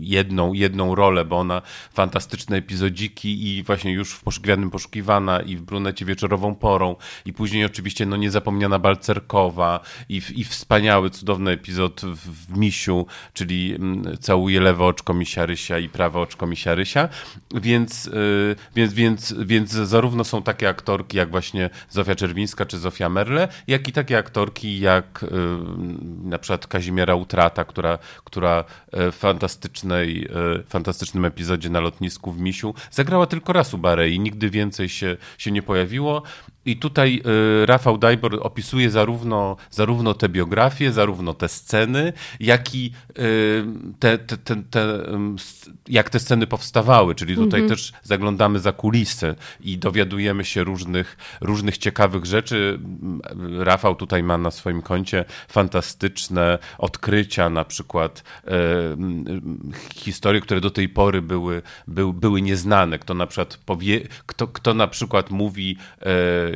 jedną, 0.00 0.52
jedną 0.52 0.94
rolę, 0.94 1.24
bo 1.24 1.38
ona 1.38 1.62
fantastyczne 1.92 2.57
epizodziki 2.58 3.56
i 3.56 3.62
właśnie 3.62 3.92
już 3.92 4.12
w 4.12 4.22
poszukiwanym 4.22 4.70
poszukiwana 4.70 5.40
i 5.40 5.56
w 5.56 5.62
brunecie 5.62 6.04
wieczorową 6.04 6.54
porą. 6.54 6.96
I 7.24 7.32
później 7.32 7.64
oczywiście 7.64 8.06
no 8.06 8.16
niezapomniana 8.16 8.78
Balcerkowa 8.78 9.80
i, 10.08 10.22
i 10.34 10.44
wspaniały, 10.44 11.10
cudowny 11.10 11.50
epizod 11.50 12.00
w, 12.00 12.56
Misiu, 12.58 13.06
czyli 13.32 13.74
mm, 13.74 14.18
całuje 14.20 14.60
lewe 14.60 14.84
oczko 14.84 15.14
Misiarysia 15.14 15.78
i 15.78 15.88
prawe 15.88 16.20
oczko 16.20 16.46
Misiarysia, 16.46 17.08
więc, 17.54 18.04
yy, 18.04 18.56
więc, 18.74 18.92
więc, 18.92 19.34
więc 19.38 19.70
zarówno 19.70 20.24
są 20.24 20.42
takie 20.42 20.68
aktorki 20.68 21.16
jak 21.16 21.30
właśnie 21.30 21.70
Zofia 21.90 22.14
Czerwińska 22.14 22.66
czy 22.66 22.78
Zofia 22.78 23.08
Merle, 23.08 23.48
jak 23.66 23.88
i 23.88 23.92
takie 23.92 24.18
aktorki 24.18 24.80
jak 24.80 25.24
yy, 25.30 25.38
na 26.22 26.38
przykład 26.38 26.66
Kazimiera 26.66 27.14
Utrata, 27.14 27.64
która, 27.64 27.98
która 28.24 28.64
w 28.92 29.16
fantastycznej, 29.28 30.28
e, 30.58 30.62
fantastycznym 30.62 31.24
epizodzie 31.24 31.70
na 31.70 31.80
lotnisku 31.80 32.32
w 32.32 32.37
Misiu 32.38 32.74
zagrała 32.90 33.26
tylko 33.26 33.52
raz 33.52 33.74
u 33.74 33.78
Barei, 33.78 34.20
nigdy 34.20 34.50
więcej 34.50 34.88
się, 34.88 35.16
się 35.38 35.50
nie 35.50 35.62
pojawiło. 35.62 36.22
I 36.68 36.76
tutaj 36.76 37.22
y, 37.62 37.66
Rafał 37.66 37.98
Dajbor 37.98 38.38
opisuje 38.42 38.90
zarówno, 38.90 39.56
zarówno 39.70 40.14
te 40.14 40.28
biografie, 40.28 40.92
zarówno 40.92 41.34
te 41.34 41.48
sceny, 41.48 42.12
jak 42.40 42.74
i 42.74 42.92
y, 43.18 43.64
te, 43.98 44.18
te, 44.18 44.36
te, 44.36 44.62
te, 44.70 45.02
jak 45.88 46.10
te 46.10 46.20
sceny 46.20 46.46
powstawały, 46.46 47.14
czyli 47.14 47.34
tutaj 47.34 47.60
mhm. 47.60 47.68
też 47.68 47.92
zaglądamy 48.02 48.58
za 48.58 48.72
kulisy 48.72 49.34
i 49.60 49.78
dowiadujemy 49.78 50.44
się 50.44 50.64
różnych, 50.64 51.16
różnych 51.40 51.78
ciekawych 51.78 52.24
rzeczy. 52.24 52.80
Rafał 53.58 53.94
tutaj 53.94 54.22
ma 54.22 54.38
na 54.38 54.50
swoim 54.50 54.82
koncie 54.82 55.24
fantastyczne 55.48 56.58
odkrycia, 56.78 57.50
na 57.50 57.64
przykład 57.64 58.24
y, 58.44 58.50
historie, 59.94 60.40
które 60.40 60.60
do 60.60 60.70
tej 60.70 60.88
pory 60.88 61.22
były, 61.22 61.62
były, 61.86 62.12
były 62.12 62.42
nieznane. 62.42 62.98
Kto 62.98 63.14
na 63.14 63.26
przykład 63.26 63.58
powie, 63.66 64.00
kto, 64.26 64.46
kto 64.46 64.74
na 64.74 64.88
przykład 64.88 65.30
mówi 65.30 65.76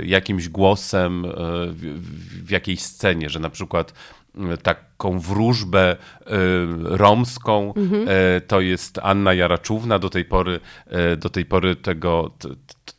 jakimś 0.05 0.49
głosem 0.49 1.25
e, 1.25 1.29
w, 1.73 2.51
jakiejś 2.51 2.81
scenie, 2.81 3.31
że 3.31 3.41
na 3.41 3.51
przykład 3.51 3.95
e, 4.39 4.57
taką 4.57 5.19
wróżbę 5.19 5.91
e, 5.91 5.97
romską 6.83 7.75
mhm. 7.75 8.07
to 8.47 8.61
jest 8.61 8.99
Anna 9.03 9.35
Jaraczówna. 9.35 9.99
Do 9.99 10.11
tej 10.11 10.25
pory, 10.25 10.61
do 11.19 11.31
tej 11.31 11.45
pory 11.45 11.77
tego 11.77 12.31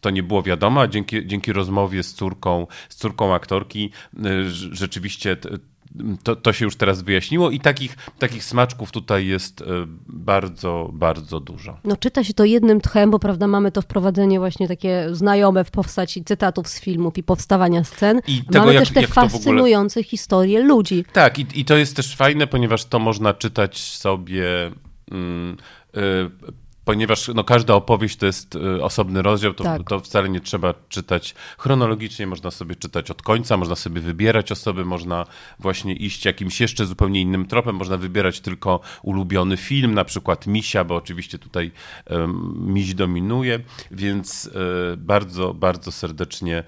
to 0.02 0.10
nie 0.10 0.24
było 0.24 0.44
wiadomo, 0.44 0.82
a 0.82 0.88
dzięki, 0.88 1.28
dzięki 1.28 1.54
rozmowie 1.54 2.04
z 2.04 2.14
córką, 2.14 2.68
z 2.90 2.96
córką 2.96 3.34
aktorki 3.34 3.92
rzeczywiście 4.72 5.38
to, 6.24 6.36
to 6.36 6.54
się 6.54 6.66
już 6.66 6.76
teraz 6.76 7.02
wyjaśniło 7.02 7.52
i 7.52 7.60
takich, 7.60 7.98
takich 8.20 8.44
smaczków 8.44 8.92
tutaj 8.92 9.28
jest 9.28 9.62
e, 9.62 9.66
bardzo, 10.08 10.90
bardzo 10.94 11.40
dużo. 11.40 11.78
No 11.84 11.98
czyta 11.98 12.24
się 12.24 12.34
to 12.34 12.46
jednym 12.46 12.82
tchem, 12.82 13.12
bo 13.12 13.20
prawda 13.20 13.48
mamy 13.48 13.72
to 13.72 13.82
wprowadzenie 13.82 14.40
właśnie 14.40 14.68
takie 14.68 15.08
znajome 15.12 15.64
w 15.64 15.72
postaci 15.72 16.24
cytatów 16.24 16.68
z 16.68 16.82
filmów 16.82 17.18
i 17.18 17.24
powstawania 17.24 17.84
scen. 17.84 18.22
I 18.28 18.44
tego, 18.44 18.60
mamy 18.60 18.74
jak, 18.74 18.84
też 18.84 18.94
te 18.94 19.08
fascynujące 19.08 20.00
ogóle... 20.00 20.10
historie 20.10 20.60
ludzi. 20.60 21.06
Tak 21.14 21.40
i, 21.40 21.46
i 21.56 21.66
to 21.66 21.78
jest 21.78 21.96
też 21.96 22.16
fajne, 22.16 22.48
ponieważ 22.48 22.86
to 22.86 23.00
można 23.00 23.34
czytać 23.34 23.80
sobie... 23.80 24.72
Mm, 25.12 25.58
y, 25.98 26.63
ponieważ 26.86 27.28
no, 27.36 27.44
każda 27.44 27.74
opowieść 27.74 28.18
to 28.18 28.26
jest 28.26 28.56
y, 28.56 28.84
osobny 28.84 29.22
rozdział, 29.22 29.54
to, 29.54 29.64
tak. 29.64 29.90
to 29.90 30.00
wcale 30.00 30.30
nie 30.30 30.40
trzeba 30.40 30.74
czytać 30.90 31.36
chronologicznie, 31.58 32.28
można 32.28 32.52
sobie 32.52 32.76
czytać 32.76 33.12
od 33.12 33.22
końca, 33.22 33.58
można 33.58 33.76
sobie 33.76 34.02
wybierać 34.02 34.52
osoby, 34.52 34.86
można 34.86 35.26
właśnie 35.60 35.94
iść 35.94 36.26
jakimś 36.26 36.62
jeszcze 36.62 36.86
zupełnie 36.86 37.22
innym 37.22 37.46
tropem, 37.46 37.76
można 37.76 37.98
wybierać 37.98 38.40
tylko 38.40 38.80
ulubiony 39.02 39.58
film, 39.58 39.94
na 39.94 40.06
przykład 40.06 40.48
Misia, 40.48 40.84
bo 40.84 40.96
oczywiście 40.96 41.40
tutaj 41.40 41.72
um, 42.10 42.54
Miś 42.74 42.94
dominuje, 42.94 43.60
więc 43.92 44.46
y, 44.46 44.52
bardzo, 44.98 45.54
bardzo 45.54 45.92
serdecznie 45.92 46.64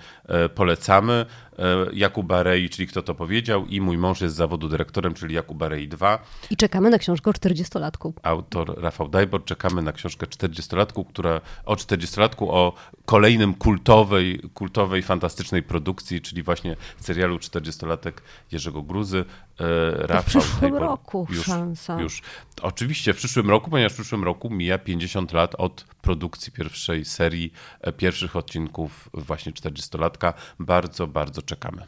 y, 0.46 0.50
polecamy. 0.50 1.26
E, 1.60 1.86
Jakub 1.94 2.32
Arei, 2.32 2.70
czyli 2.70 2.88
kto 2.88 3.02
to 3.02 3.16
powiedział, 3.16 3.66
i 3.66 3.82
mój 3.82 3.98
mąż 3.98 4.22
jest 4.22 4.36
z 4.36 4.38
zawodu 4.38 4.70
dyrektorem, 4.70 5.14
czyli 5.14 5.36
Jakub 5.36 5.62
Arei 5.62 5.88
2. 5.88 6.20
I 6.50 6.58
czekamy 6.58 6.90
na 6.90 6.98
książkę 6.98 7.30
o 7.30 7.34
40-latku. 7.34 8.14
Autor 8.24 8.82
Rafał 8.82 9.08
Dajbor, 9.08 9.46
czekamy 9.46 9.82
na 9.82 9.92
książkę 9.92 10.26
40-latku, 10.26 11.06
która 11.06 11.42
o 11.66 11.76
40-latku, 11.76 12.50
o 12.50 12.74
kolejnym 13.06 13.54
kultowej, 13.54 14.40
kultowej, 14.54 15.02
fantastycznej 15.02 15.64
produkcji, 15.64 16.22
czyli 16.22 16.44
właśnie 16.44 16.76
serialu 16.98 17.38
40-latek 17.38 18.14
Jerzego 18.52 18.82
Gruzy. 18.82 19.26
E, 19.60 20.08
Rafał 20.08 20.24
w 20.24 20.26
przyszłym 20.26 20.76
roku 20.76 21.28
już, 21.30 21.46
szansa. 21.46 22.02
Już, 22.02 22.22
oczywiście 22.62 23.14
w 23.14 23.18
przyszłym 23.18 23.50
roku, 23.50 23.70
ponieważ 23.70 23.92
w 23.92 23.96
przyszłym 23.96 24.24
roku 24.24 24.50
mija 24.50 24.78
50 24.78 25.34
lat 25.34 25.56
od 25.58 25.86
produkcji 26.02 26.52
pierwszej 26.52 27.06
serii, 27.06 27.54
e, 27.82 27.92
pierwszych 27.92 28.36
odcinków 28.36 29.10
właśnie 29.14 29.52
40-latka. 29.52 30.34
Bardzo, 30.60 31.08
bardzo 31.08 31.42
czekamy. 31.42 31.82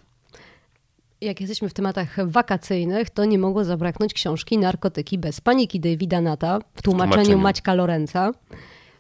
Jak 1.22 1.42
jesteśmy 1.42 1.70
w 1.70 1.74
tematach 1.74 2.30
wakacyjnych, 2.30 3.10
to 3.10 3.26
nie 3.26 3.40
mogło 3.40 3.64
zabraknąć 3.64 4.14
książki 4.14 4.58
Narkotyki 4.58 5.18
bez 5.18 5.42
paniki 5.42 5.80
Davida 5.80 6.22
Nata 6.22 6.60
w 6.76 6.82
tłumaczeniu, 6.82 7.12
w 7.12 7.16
tłumaczeniu. 7.16 7.38
Maćka 7.38 7.74
Lorenza. 7.74 8.32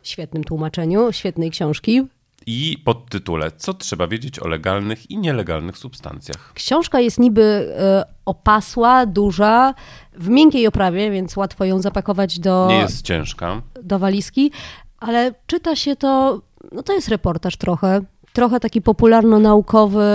Świetnym 0.03 0.43
tłumaczeniu, 0.43 1.11
świetnej 1.11 1.51
książki. 1.51 2.07
I 2.47 2.77
pod 2.85 3.09
tytule 3.09 3.51
Co 3.57 3.73
trzeba 3.73 4.07
wiedzieć 4.07 4.39
o 4.39 4.47
legalnych 4.47 5.11
i 5.11 5.17
nielegalnych 5.17 5.77
substancjach? 5.77 6.51
Książka 6.53 6.99
jest 6.99 7.19
niby 7.19 7.41
y, 7.41 8.13
opasła, 8.25 9.05
duża, 9.05 9.73
w 10.13 10.29
miękkiej 10.29 10.67
oprawie, 10.67 11.11
więc 11.11 11.37
łatwo 11.37 11.65
ją 11.65 11.81
zapakować 11.81 12.39
do. 12.39 12.67
Nie 12.69 12.77
jest 12.77 13.01
ciężka. 13.01 13.61
Do 13.83 13.99
walizki, 13.99 14.51
ale 14.99 15.33
czyta 15.47 15.75
się 15.75 15.95
to. 15.95 16.41
No 16.71 16.83
to 16.83 16.93
jest 16.93 17.07
reportaż 17.07 17.57
trochę 17.57 18.01
trochę 18.33 18.59
taki 18.59 18.81
popularno-naukowy, 18.81 20.05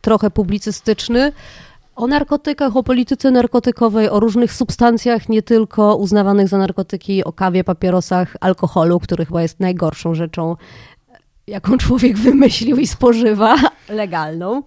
trochę 0.00 0.30
publicystyczny. 0.30 1.32
O 1.96 2.06
narkotykach, 2.06 2.76
o 2.76 2.82
polityce 2.82 3.30
narkotykowej, 3.30 4.08
o 4.08 4.20
różnych 4.20 4.52
substancjach, 4.52 5.28
nie 5.28 5.42
tylko 5.42 5.96
uznawanych 5.96 6.48
za 6.48 6.58
narkotyki, 6.58 7.24
o 7.24 7.32
kawie, 7.32 7.64
papierosach, 7.64 8.36
alkoholu, 8.40 9.00
który 9.00 9.26
chyba 9.26 9.42
jest 9.42 9.60
najgorszą 9.60 10.14
rzeczą, 10.14 10.56
jaką 11.46 11.78
człowiek 11.78 12.18
wymyślił 12.18 12.76
i 12.76 12.86
spożywa, 12.86 13.56
legalną. 13.88 14.62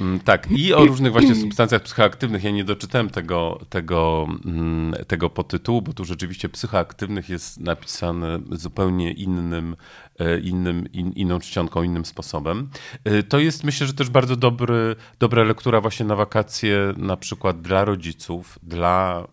Mm, 0.00 0.20
tak, 0.20 0.50
i 0.50 0.74
o 0.74 0.86
różnych 0.86 1.12
właśnie 1.12 1.34
substancjach 1.34 1.82
psychoaktywnych. 1.82 2.44
Ja 2.44 2.50
nie 2.50 2.64
doczytałem 2.64 3.10
tego, 3.10 3.60
tego, 3.68 4.28
mm, 4.44 4.94
tego 5.06 5.30
podtytułu, 5.30 5.82
bo 5.82 5.92
tu 5.92 6.04
rzeczywiście 6.04 6.48
psychoaktywnych 6.48 7.28
jest 7.28 7.60
napisane 7.60 8.38
zupełnie 8.50 9.12
innym 9.12 9.76
E, 10.18 10.38
innym, 10.38 10.92
in, 10.92 11.12
inną 11.12 11.40
czcionką, 11.40 11.82
innym 11.82 12.04
sposobem. 12.04 12.68
E, 13.04 13.22
to 13.22 13.38
jest 13.38 13.64
myślę, 13.64 13.86
że 13.86 13.94
też 13.94 14.10
bardzo 14.10 14.36
dobry, 14.36 14.96
dobra 15.18 15.44
lektura 15.44 15.80
właśnie 15.80 16.06
na 16.06 16.16
wakacje, 16.16 16.94
na 16.96 17.16
przykład 17.16 17.60
dla 17.60 17.84
rodziców, 17.84 18.58
dla, 18.62 19.26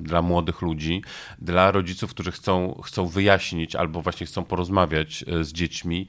dla 0.00 0.22
młodych 0.22 0.62
ludzi, 0.62 1.02
dla 1.38 1.70
rodziców, 1.70 2.10
którzy 2.10 2.32
chcą, 2.32 2.80
chcą 2.84 3.06
wyjaśnić 3.06 3.76
albo 3.76 4.02
właśnie 4.02 4.26
chcą 4.26 4.44
porozmawiać 4.44 5.24
e, 5.28 5.44
z 5.44 5.52
dziećmi, 5.52 6.06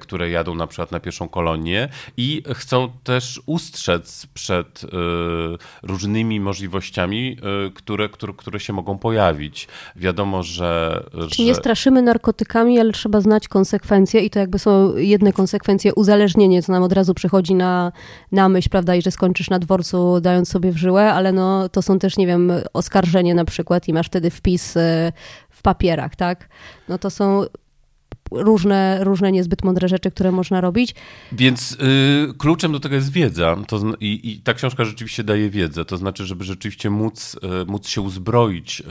które 0.00 0.30
jadą 0.30 0.54
na 0.54 0.66
przykład 0.66 0.92
na 0.92 1.00
pierwszą 1.00 1.28
kolonię 1.28 1.88
i 2.16 2.42
chcą 2.54 2.92
też 3.04 3.42
ustrzec 3.46 4.26
przed 4.34 4.86
różnymi 5.82 6.40
możliwościami, 6.40 7.36
które, 7.74 8.08
które, 8.08 8.32
które 8.32 8.60
się 8.60 8.72
mogą 8.72 8.98
pojawić. 8.98 9.68
Wiadomo, 9.96 10.42
że... 10.42 11.02
Czyli 11.12 11.28
że... 11.28 11.44
nie 11.44 11.54
straszymy 11.54 12.02
narkotykami, 12.02 12.80
ale 12.80 12.92
trzeba 12.92 13.20
znać 13.20 13.48
konsekwencje 13.48 14.20
i 14.20 14.30
to 14.30 14.38
jakby 14.38 14.58
są 14.58 14.96
jedne 14.96 15.32
konsekwencje 15.32 15.94
uzależnienie, 15.94 16.62
co 16.62 16.72
nam 16.72 16.82
od 16.82 16.92
razu 16.92 17.14
przychodzi 17.14 17.54
na, 17.54 17.92
na 18.32 18.48
myśl, 18.48 18.68
prawda, 18.68 18.94
i 18.94 19.02
że 19.02 19.10
skończysz 19.10 19.50
na 19.50 19.58
dworcu 19.58 20.20
dając 20.20 20.48
sobie 20.48 20.72
w 20.72 20.76
żyłę, 20.76 21.12
ale 21.12 21.32
no 21.32 21.68
to 21.68 21.82
są 21.82 21.98
też, 21.98 22.16
nie 22.16 22.26
wiem, 22.26 22.52
oskarżenie 22.72 23.34
na 23.34 23.44
przykład 23.44 23.88
i 23.88 23.92
masz 23.92 24.06
wtedy 24.06 24.30
wpis 24.30 24.76
y, 24.76 25.12
w 25.50 25.62
papierach, 25.62 26.16
tak? 26.16 26.48
No 26.88 26.98
to 26.98 27.10
są 27.10 27.44
różne, 28.34 29.04
różne 29.04 29.32
niezbyt 29.32 29.64
mądre 29.64 29.88
rzeczy, 29.88 30.10
które 30.10 30.32
można 30.32 30.60
robić. 30.60 30.94
Więc 31.32 31.72
y, 31.72 31.76
kluczem 32.38 32.72
do 32.72 32.80
tego 32.80 32.94
jest 32.94 33.12
wiedza. 33.12 33.56
To, 33.68 33.80
i, 34.00 34.30
I 34.30 34.40
ta 34.40 34.54
książka 34.54 34.84
rzeczywiście 34.84 35.24
daje 35.24 35.50
wiedzę. 35.50 35.84
To 35.84 35.96
znaczy, 35.96 36.26
żeby 36.26 36.44
rzeczywiście 36.44 36.90
móc, 36.90 37.36
y, 37.62 37.66
móc 37.66 37.88
się 37.88 38.00
uzbroić, 38.00 38.80
y, 38.80 38.84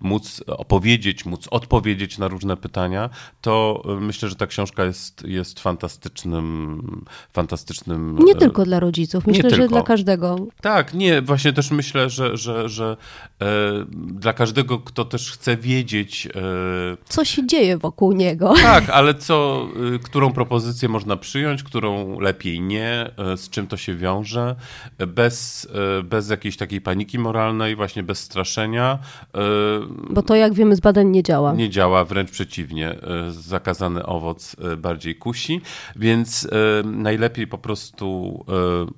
móc 0.00 0.42
opowiedzieć, 0.46 1.24
móc 1.24 1.48
odpowiedzieć 1.50 2.18
na 2.18 2.28
różne 2.28 2.56
pytania, 2.56 3.10
to 3.40 3.82
y, 3.98 4.00
myślę, 4.00 4.28
że 4.28 4.36
ta 4.36 4.46
książka 4.46 4.84
jest, 4.84 5.22
jest 5.26 5.60
fantastycznym, 5.60 7.04
fantastycznym. 7.32 8.18
Nie 8.24 8.32
y, 8.32 8.36
tylko 8.36 8.64
dla 8.64 8.80
rodziców, 8.80 9.26
myślę, 9.26 9.50
że 9.50 9.56
tylko. 9.56 9.68
dla 9.68 9.82
każdego. 9.82 10.36
Tak, 10.60 10.94
nie, 10.94 11.22
właśnie 11.22 11.52
też 11.52 11.70
myślę, 11.70 12.10
że, 12.10 12.36
że, 12.36 12.68
że 12.68 12.96
e, 13.42 13.46
dla 13.92 14.32
każdego, 14.32 14.78
kto 14.78 15.04
też 15.04 15.32
chce 15.32 15.56
wiedzieć, 15.56 16.26
e, 16.26 16.30
Co 17.08 17.24
się 17.24 17.46
dzieje 17.46 17.78
wokół 17.78 18.12
niego? 18.12 18.54
tak, 18.62 18.75
ale 18.92 19.14
co, 19.14 19.68
y, 19.94 19.98
którą 19.98 20.32
propozycję 20.32 20.88
można 20.88 21.16
przyjąć, 21.16 21.62
którą 21.62 22.20
lepiej 22.20 22.60
nie, 22.60 23.10
y, 23.34 23.36
z 23.36 23.50
czym 23.50 23.66
to 23.66 23.76
się 23.76 23.94
wiąże, 23.94 24.56
bez, 25.06 25.64
y, 26.00 26.02
bez 26.02 26.30
jakiejś 26.30 26.56
takiej 26.56 26.80
paniki 26.80 27.18
moralnej, 27.18 27.76
właśnie 27.76 28.02
bez 28.02 28.18
straszenia. 28.18 28.98
Bo 30.10 30.22
to, 30.22 30.34
jak 30.34 30.54
wiemy 30.54 30.76
z 30.76 30.80
badań, 30.80 31.06
nie 31.08 31.22
działa. 31.22 31.52
Nie 31.52 31.70
działa, 31.70 32.04
wręcz 32.04 32.30
przeciwnie. 32.30 32.96
Zakazany 33.30 34.06
owoc 34.06 34.56
bardziej 34.78 35.14
kusi, 35.14 35.60
więc 35.96 36.48
najlepiej 36.84 37.46
po 37.46 37.58
prostu 37.58 38.44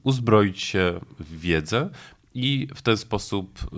uzbroić 0.05 0.63
się 0.63 1.01
w 1.21 1.41
wiedzę 1.41 1.91
i 2.35 2.69
w 2.75 2.83
ten 2.83 2.97
sposób 2.97 3.59
y, 3.63 3.77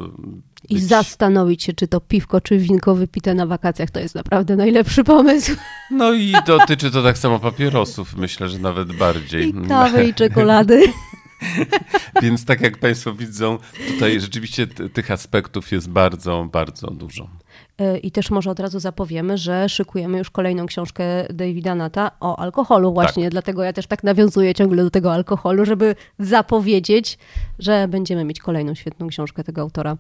I 0.69 0.75
być- 0.75 0.85
zastanowić 0.85 1.63
się, 1.63 1.73
czy 1.73 1.89
to 1.89 2.01
piwko, 2.01 2.41
czy 2.41 2.59
winko 2.59 2.95
wypite 2.95 3.35
na 3.35 3.47
wakacjach 3.47 3.91
to 3.91 4.01
jest 4.01 4.15
naprawdę 4.15 4.57
najlepszy 4.57 5.05
pomysł. 5.05 5.53
No 5.91 6.13
i 6.13 6.33
dotyczy 6.47 6.91
to 6.91 7.03
tak 7.03 7.19
samo 7.19 7.39
papierosów, 7.39 8.17
myślę, 8.17 8.49
że 8.49 8.59
nawet 8.59 8.93
bardziej. 8.93 9.49
I 9.49 9.53
kawy, 9.69 10.05
i 10.05 10.15
czekolady. 10.15 10.83
Więc 12.23 12.45
tak 12.45 12.61
jak 12.61 12.79
Państwo 12.79 13.15
widzą, 13.15 13.59
tutaj 13.89 14.21
rzeczywiście 14.21 14.67
tych 14.67 15.11
aspektów 15.11 15.73
jest 15.73 15.89
bardzo, 15.89 16.49
bardzo 16.53 16.87
dużo. 16.91 17.31
E, 17.79 17.99
I 17.99 18.11
też 18.11 18.31
może 18.31 18.51
od 18.51 18.61
razu 18.61 18.81
zapowiemy, 18.81 19.39
że 19.39 19.69
szykujemy 19.69 20.19
już 20.19 20.31
kolejną 20.31 20.67
książkę 20.67 21.05
Davida 21.31 21.75
Nata 21.75 22.11
o 22.21 22.39
alkoholu 22.39 22.93
właśnie. 22.93 23.31
Dlatego 23.31 23.63
ja 23.63 23.73
też 23.73 23.87
tak 23.87 24.05
nawiązuję 24.05 24.55
ciągle 24.55 24.83
do 24.83 24.91
tego 24.91 25.13
alkoholu, 25.13 25.65
żeby 25.65 25.95
zapowiedzieć, 26.19 27.19
że 27.59 27.89
będziemy 27.89 28.25
mieć 28.25 28.41
kolejną 28.41 28.75
świetną 28.75 29.09
książkę 29.09 29.45
tego 29.45 29.61
autora. 29.61 29.97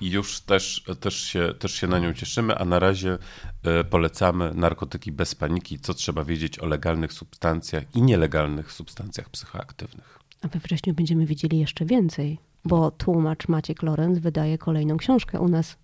I 0.00 0.10
już 0.10 0.40
też, 0.40 0.84
też, 1.00 1.14
się, 1.14 1.54
też 1.58 1.74
się 1.74 1.86
na 1.86 1.98
nią 1.98 2.14
cieszymy, 2.14 2.58
a 2.58 2.64
na 2.64 2.78
razie 2.78 3.18
e, 3.64 3.84
polecamy 3.84 4.54
Narkotyki 4.54 5.12
bez 5.12 5.34
paniki, 5.34 5.78
co 5.78 5.94
trzeba 5.94 6.24
wiedzieć 6.24 6.58
o 6.58 6.66
legalnych 6.66 7.12
substancjach 7.12 7.84
i 7.94 8.02
nielegalnych 8.02 8.72
substancjach 8.72 9.28
psychoaktywnych. 9.28 10.18
A 10.42 10.48
we 10.48 10.58
wrześniu 10.58 10.94
będziemy 10.94 11.26
wiedzieli 11.26 11.58
jeszcze 11.58 11.84
więcej, 11.84 12.38
bo 12.64 12.90
tłumacz 12.90 13.48
Maciek 13.48 13.82
Lorenz 13.82 14.18
wydaje 14.18 14.58
kolejną 14.58 14.96
książkę 14.96 15.40
u 15.40 15.48
nas. 15.48 15.76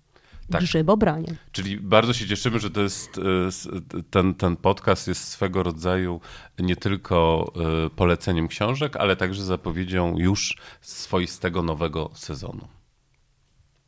Tak. 0.50 0.60
Grzybobranie. 0.60 1.36
Czyli 1.52 1.76
bardzo 1.76 2.12
się 2.12 2.26
cieszymy, 2.26 2.58
że 2.58 2.70
to 2.70 2.80
jest, 2.80 3.18
e, 3.18 4.02
ten, 4.10 4.34
ten 4.34 4.56
podcast 4.56 5.08
jest 5.08 5.28
swego 5.28 5.62
rodzaju 5.62 6.20
nie 6.58 6.76
tylko 6.76 7.52
e, 7.86 7.90
poleceniem 7.90 8.48
książek, 8.48 8.96
ale 8.96 9.16
także 9.16 9.44
zapowiedzią 9.44 10.18
już 10.18 10.56
swoistego 10.80 11.62
nowego 11.62 12.10
sezonu. 12.14 12.68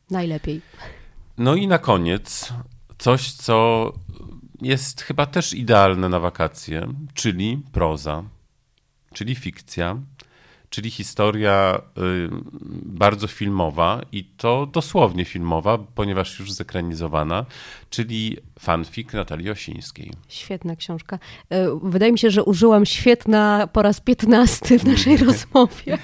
Najlepiej. 0.09 0.61
No 1.37 1.55
i 1.55 1.67
na 1.67 1.77
koniec 1.77 2.53
coś, 2.97 3.31
co 3.31 3.91
jest 4.61 5.01
chyba 5.01 5.25
też 5.25 5.53
idealne 5.53 6.09
na 6.09 6.19
wakacje, 6.19 6.87
czyli 7.13 7.61
proza, 7.71 8.23
czyli 9.13 9.35
fikcja, 9.35 9.97
czyli 10.73 10.91
historia 10.91 11.81
y, 11.97 12.29
bardzo 12.85 13.27
filmowa 13.27 14.01
i 14.11 14.23
to 14.23 14.65
dosłownie 14.65 15.25
filmowa, 15.25 15.77
ponieważ 15.77 16.39
już 16.39 16.51
zekranizowana, 16.51 17.45
czyli 17.89 18.37
fanfic 18.59 19.13
Natalii 19.13 19.49
Osińskiej. 19.49 20.11
Świetna 20.27 20.75
książka. 20.75 21.19
E, 21.49 21.79
Wydaje 21.83 22.11
mi 22.11 22.19
się, 22.19 22.31
że 22.31 22.43
użyłam 22.43 22.85
świetna 22.85 23.67
po 23.73 23.81
raz 23.81 23.99
piętnastty 23.99 24.79
w 24.79 24.85
naszej 24.85 25.17
rozmowie. 25.27 25.97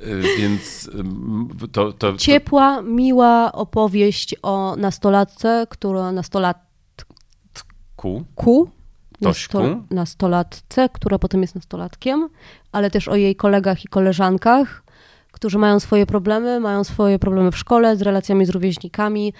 Y, 0.00 0.22
Więc 0.38 0.90
ym, 0.94 1.48
to, 1.72 1.92
to, 1.92 2.12
to, 2.12 2.16
Ciepła, 2.16 2.82
miła 2.82 3.52
opowieść 3.52 4.34
o 4.42 4.76
nastolatce, 4.76 5.66
która 5.70 6.12
nastolatku, 6.12 7.14
ku, 8.34 8.70
nasto, 9.20 9.58
Tośku. 9.58 9.82
nastolatce, 9.90 10.88
która 10.88 11.18
potem 11.18 11.42
jest 11.42 11.54
nastolatkiem, 11.54 12.28
ale 12.72 12.90
też 12.90 13.08
o 13.08 13.16
jej 13.16 13.36
kolegach 13.36 13.84
i 13.84 13.88
koleżankach, 13.88 14.82
którzy 15.32 15.58
mają 15.58 15.80
swoje 15.80 16.06
problemy, 16.06 16.60
mają 16.60 16.84
swoje 16.84 17.18
problemy 17.18 17.50
w 17.50 17.58
szkole, 17.58 17.96
z 17.96 18.02
relacjami 18.02 18.46
z 18.46 18.50
rówieśnikami, 18.50 19.32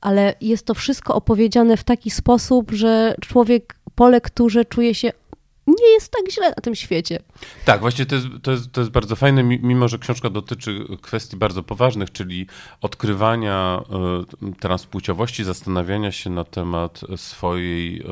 ale 0.00 0.34
jest 0.40 0.66
to 0.66 0.74
wszystko 0.74 1.14
opowiedziane 1.14 1.76
w 1.76 1.84
taki 1.84 2.10
sposób, 2.10 2.70
że 2.70 3.14
człowiek 3.20 3.76
po 3.94 4.08
lekturze 4.08 4.64
czuje 4.64 4.94
się 4.94 5.12
nie 5.68 5.88
jest 5.92 6.12
tak 6.12 6.32
źle 6.32 6.48
na 6.48 6.62
tym 6.62 6.74
świecie. 6.74 7.18
Tak, 7.64 7.80
właśnie 7.80 8.06
to 8.06 8.14
jest, 8.14 8.26
to 8.42 8.50
jest, 8.50 8.72
to 8.72 8.80
jest 8.80 8.90
bardzo 8.90 9.16
fajne, 9.16 9.42
mi- 9.42 9.60
mimo 9.62 9.88
że 9.88 9.98
książka 9.98 10.30
dotyczy 10.30 10.84
kwestii 11.02 11.36
bardzo 11.36 11.62
poważnych, 11.62 12.12
czyli 12.12 12.46
odkrywania 12.80 13.82
e, 14.50 14.52
transpłciowości, 14.60 15.44
zastanawiania 15.44 16.12
się 16.12 16.30
na 16.30 16.44
temat 16.44 17.00
swojej, 17.16 18.02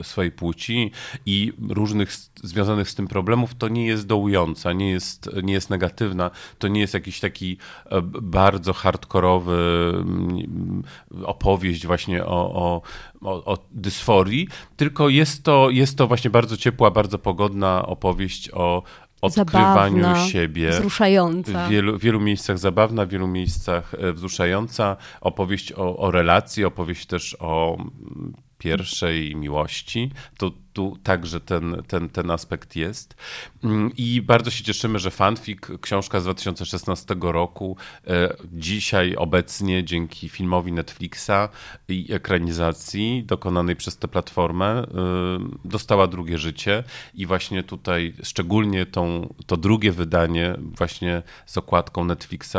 e, 0.00 0.04
swojej 0.04 0.30
płci 0.30 0.90
i 1.26 1.52
różnych 1.68 2.12
związanych 2.42 2.90
z 2.90 2.94
tym 2.94 3.08
problemów, 3.08 3.54
to 3.54 3.68
nie 3.68 3.86
jest 3.86 4.06
dołująca, 4.06 4.72
nie 4.72 4.90
jest, 4.90 5.30
nie 5.42 5.52
jest 5.52 5.70
negatywna, 5.70 6.30
to 6.58 6.68
nie 6.68 6.80
jest 6.80 6.94
jakiś 6.94 7.20
taki 7.20 7.56
e, 7.86 8.02
bardzo 8.22 8.72
hardkorowy 8.72 9.92
mm, 9.94 10.82
opowieść 11.24 11.86
właśnie 11.86 12.24
o, 12.24 12.54
o, 12.54 12.82
o, 13.22 13.44
o 13.44 13.58
dysforii, 13.70 14.48
tylko 14.76 15.08
jest 15.08 15.42
to, 15.44 15.70
jest 15.70 15.98
to 15.98 16.06
właśnie 16.06 16.30
bardzo 16.30 16.56
ciepła, 16.56 16.90
bardzo 16.92 17.18
pogodna 17.18 17.86
opowieść 17.86 18.50
o 18.52 18.82
odkrywaniu 19.22 20.02
Zabawna, 20.02 20.26
siebie. 20.28 20.70
Wzruszająca. 20.70 21.66
W 21.66 21.70
wielu, 21.70 21.98
wielu 21.98 22.20
miejscach 22.20 22.58
zabawna, 22.58 23.06
w 23.06 23.08
wielu 23.08 23.26
miejscach 23.26 23.94
e, 23.94 24.12
wzruszająca. 24.12 24.96
Opowieść 25.20 25.72
o, 25.72 25.96
o 25.96 26.10
relacji, 26.10 26.64
opowieść 26.64 27.06
też 27.06 27.36
o 27.40 27.76
mm, 27.76 28.32
pierwszej 28.58 29.36
miłości. 29.36 30.10
To 30.38 30.50
tu 30.72 30.98
także 31.02 31.40
ten, 31.40 31.82
ten, 31.88 32.08
ten 32.08 32.30
aspekt 32.30 32.76
jest. 32.76 33.14
Mm, 33.64 33.90
I 33.96 34.22
bardzo 34.22 34.50
się 34.50 34.64
cieszymy, 34.64 34.98
że 34.98 35.10
fanfic, 35.10 35.58
książka 35.80 36.20
z 36.20 36.24
2016 36.24 37.16
roku, 37.20 37.76
e, 38.06 38.36
dzisiaj, 38.52 39.16
obecnie, 39.16 39.84
dzięki 39.84 40.28
filmowi 40.28 40.72
Netflixa 40.72 41.48
i 41.88 42.12
ekranizacji 42.12 43.24
dokonanej 43.26 43.76
przez 43.76 43.96
tę 43.96 44.08
platformę, 44.08 44.66
e, 44.66 44.86
dostała 45.64 46.06
drugie 46.06 46.38
życie. 46.38 46.84
I 47.14 47.26
właśnie 47.26 47.62
tutaj 47.62 48.14
szczególnie 48.22 48.86
tą, 48.86 49.34
to 49.46 49.56
drugie 49.56 49.92
wydanie, 49.92 50.54
właśnie 50.58 51.22
z 51.46 51.58
okładką 51.58 52.04
Netflixa, 52.04 52.56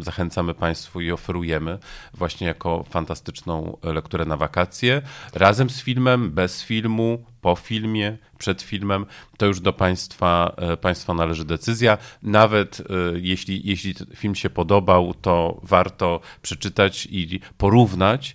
zachęcamy 0.00 0.54
Państwu 0.54 1.00
i 1.00 1.10
oferujemy 1.10 1.78
właśnie 2.14 2.46
jako 2.46 2.84
fantastyczną 2.90 3.78
lekturę 3.82 4.24
na 4.24 4.36
wakacje. 4.36 5.02
Razem 5.34 5.70
z 5.70 5.82
filmem, 5.82 6.30
bez 6.30 6.62
filmu, 6.62 7.24
po 7.44 7.56
filmie, 7.56 8.16
przed 8.38 8.62
filmem, 8.62 9.06
to 9.36 9.46
już 9.46 9.60
do 9.60 9.72
Państwa, 9.72 10.54
e, 10.56 10.76
państwa 10.76 11.14
należy 11.14 11.44
decyzja. 11.44 11.98
Nawet 12.22 12.80
e, 12.80 12.84
jeśli, 13.14 13.60
jeśli 13.64 13.94
film 14.16 14.34
się 14.34 14.50
podobał, 14.50 15.14
to 15.14 15.60
warto 15.62 16.20
przeczytać 16.42 17.08
i 17.10 17.40
porównać, 17.58 18.34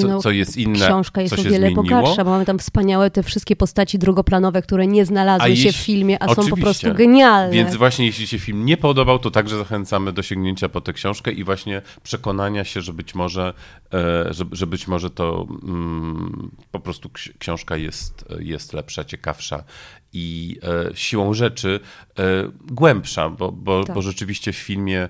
co, 0.00 0.08
no, 0.08 0.18
co 0.20 0.30
jest 0.30 0.56
inne, 0.56 0.86
Książka 0.86 1.22
jest 1.22 1.34
co 1.34 1.40
o 1.40 1.44
się 1.44 1.50
wiele 1.50 1.66
zmieniło. 1.70 1.82
bogatsza, 2.00 2.24
bo 2.24 2.30
mamy 2.30 2.44
tam 2.44 2.58
wspaniałe 2.58 3.10
te 3.10 3.22
wszystkie 3.22 3.56
postaci 3.56 3.98
drugoplanowe, 3.98 4.62
które 4.62 4.86
nie 4.86 5.04
znalazły 5.06 5.44
A 5.44 5.48
się 5.56 5.62
w 5.62 5.64
jeśli- 5.64 5.84
filmie, 5.84 6.22
a 6.22 6.34
są 6.34 6.48
po 6.48 6.56
prostu 6.56 6.94
genialne. 6.94 7.52
Więc 7.54 7.74
właśnie 7.76 8.06
jeśli 8.06 8.26
się 8.26 8.38
film 8.38 8.64
nie 8.64 8.76
podobał, 8.76 9.18
to 9.18 9.30
także 9.30 9.58
zachęcamy 9.58 10.12
do 10.12 10.22
sięgnięcia 10.22 10.68
po 10.68 10.80
tę 10.80 10.92
książkę 10.92 11.32
i 11.32 11.44
właśnie 11.44 11.82
przekonania 12.02 12.64
się, 12.64 12.80
że 12.80 12.92
być 12.92 13.14
może, 13.14 13.54
e, 13.94 14.34
że, 14.34 14.44
że 14.52 14.66
być 14.66 14.88
może 14.88 15.10
to 15.10 15.46
mm, 15.62 16.50
po 16.70 16.80
prostu 16.80 17.08
ksi- 17.08 17.32
książka 17.38 17.76
jest, 17.76 18.24
jest 18.40 18.72
lepsza, 18.72 19.04
ciekawsza 19.04 19.64
i 20.12 20.56
e, 20.62 20.96
siłą 20.96 21.34
rzeczy 21.34 21.80
e, 22.18 22.22
głębsza, 22.70 23.30
bo, 23.30 23.52
bo, 23.52 23.84
Tak. 23.84 23.94
bo 23.94 24.02
rzeczywiście 24.02 24.52
w 24.52 24.56
filmie 24.56 25.00
e, 25.02 25.08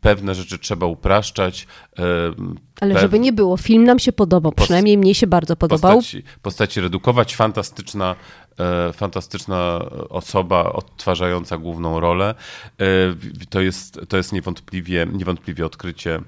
pewne 0.00 0.34
rzeczy 0.34 0.58
trzeba 0.58 0.86
upraszczać. 0.86 1.66
e, 1.98 2.02
Ale 2.80 3.00
żeby 3.00 3.18
nie 3.18 3.32
było, 3.32 3.56
film 3.56 3.84
nam 3.84 3.98
się 3.98 4.12
podobał, 4.12 4.52
przynajmniej 4.52 4.98
mnie 4.98 5.14
się 5.14 5.26
bardzo 5.26 5.56
podobał. 5.56 5.96
postaci, 5.96 6.22
postaci 6.42 6.80
redukować. 6.80 7.36
Fantastyczna, 7.36 8.16
e, 8.58 8.92
fantastyczna 8.92 9.80
osoba 10.08 10.72
odtwarzająca 10.72 11.58
główną 11.58 12.00
rolę. 12.00 12.34
E, 12.80 12.84
to, 13.50 13.60
jest, 13.60 14.00
to 14.08 14.16
jest 14.16 14.32
niewątpliwie, 14.32 15.06
niewątpliwie 15.12 15.66
odkrycie 15.66 16.20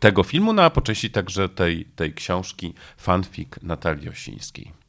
tego 0.00 0.22
filmu, 0.22 0.52
no 0.52 0.62
a 0.62 0.70
po 0.70 0.80
części 0.80 1.10
także 1.10 1.48
tej, 1.48 1.84
tej 1.84 2.14
książki 2.14 2.74
fanfic 2.96 3.48
Natalii 3.62 4.08
Osińskiej. 4.08 4.81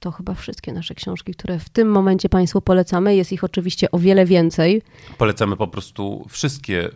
To 0.00 0.10
chyba 0.10 0.34
wszystkie 0.34 0.72
nasze 0.72 0.94
książki, 0.94 1.34
które 1.34 1.58
w 1.58 1.68
tym 1.68 1.90
momencie 1.90 2.28
Państwu 2.28 2.60
polecamy. 2.60 3.16
Jest 3.16 3.32
ich 3.32 3.44
oczywiście 3.44 3.90
o 3.90 3.98
wiele 3.98 4.26
więcej. 4.26 4.82
Polecamy 5.18 5.56
po 5.56 5.68
prostu 5.68 6.26
wszystkie 6.28 6.86
y, 6.86 6.90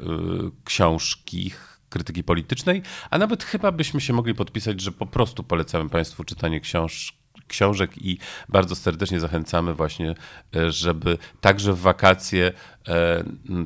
książki 0.64 1.50
krytyki 1.88 2.24
politycznej, 2.24 2.82
a 3.10 3.18
nawet 3.18 3.44
chyba 3.44 3.72
byśmy 3.72 4.00
się 4.00 4.12
mogli 4.12 4.34
podpisać, 4.34 4.80
że 4.80 4.92
po 4.92 5.06
prostu 5.06 5.42
polecamy 5.42 5.90
Państwu 5.90 6.24
czytanie 6.24 6.60
książ 6.60 7.21
książek 7.52 7.90
i 8.04 8.18
bardzo 8.48 8.76
serdecznie 8.76 9.20
zachęcamy 9.20 9.74
właśnie, 9.74 10.14
e, 10.56 10.70
żeby 10.70 11.18
także 11.40 11.72
w 11.72 11.80
wakacje 11.80 12.52
e, 12.88 13.24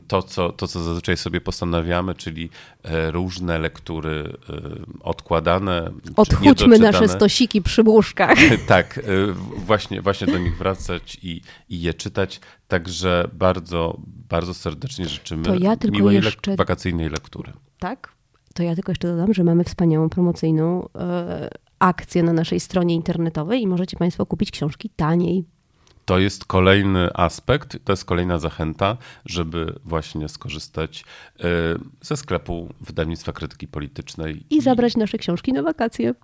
to, 0.09 0.23
co, 0.23 0.53
to, 0.53 0.69
co 0.69 0.83
zazwyczaj 0.83 1.17
sobie 1.17 1.41
postanawiamy, 1.41 2.15
czyli 2.15 2.51
e, 2.85 3.11
różne 3.11 3.59
lektury 3.59 4.33
odkładane. 5.01 5.91
Odchudźmy 6.17 6.79
nasze 6.79 7.09
stosiki 7.09 7.63
przy 7.63 7.83
łóżkach. 7.83 8.39
tak, 8.69 9.01
właśnie, 9.57 10.03
właśnie 10.03 10.27
do 10.27 10.39
nich 10.39 10.59
wracać 10.59 11.19
i, 11.23 11.41
i 11.69 11.81
je 11.83 11.95
czytać. 11.95 12.41
Także 12.69 13.29
bardzo, 13.33 13.97
bardzo 14.07 14.55
serdecznie 14.55 15.09
życzymy 15.09 15.59
ja 15.59 15.77
miłej 15.91 16.17
jeszcze... 16.17 16.51
lek 16.51 16.59
wakacyjnej 16.59 17.09
lektury. 17.09 17.53
Tak? 17.79 18.17
To 18.55 18.63
ja 18.63 18.75
tylko 18.75 18.93
jeszcze 18.93 19.09
dodam, 19.09 19.35
że 19.35 19.45
mamy 19.45 19.65
wspaniałą 19.65 20.09
promocyjną 20.09 20.89
akcję 21.79 22.23
na 22.23 22.33
naszej 22.33 22.61
stronie 22.61 22.95
internetowej 22.95 23.63
i 23.63 23.67
możecie 23.67 23.97
Państwo 23.97 24.27
kupić 24.27 24.51
książki 24.51 24.91
taniej. 24.97 25.45
To 26.05 26.19
jest 26.19 26.45
kolejny 26.45 27.11
aspekt, 27.15 27.79
to 27.85 27.93
jest 27.93 28.05
kolejna 28.05 28.39
zachęta, 28.39 28.97
żeby 29.25 29.79
właśnie 29.85 30.29
skorzystać 30.29 31.05
e, 31.41 31.43
ze 32.01 32.17
sklepu 32.17 32.69
wydawnictwa 32.81 33.33
krytyki 33.33 33.69
politycznej. 33.69 34.47
I 34.51 34.61
zabrać 34.61 34.97
nasze 34.97 35.19
książki 35.19 35.53
na 35.53 35.63
wakacje. 35.63 36.15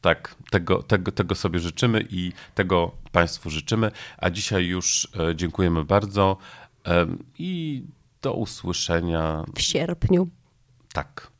Tak, 0.00 0.34
tego, 0.50 0.82
tego, 0.82 1.12
tego 1.12 1.34
sobie 1.34 1.60
życzymy 1.60 2.06
i 2.10 2.32
tego 2.54 2.90
Państwu 3.12 3.50
życzymy. 3.50 3.90
A 4.18 4.30
dzisiaj 4.30 4.66
już 4.66 5.08
e, 5.30 5.36
dziękujemy 5.36 5.84
bardzo 5.84 6.36
e, 6.86 7.06
i 7.38 7.82
do 8.22 8.34
usłyszenia 8.34 9.44
w 9.54 9.60
sierpniu. 9.62 10.28
Tak. 10.92 11.35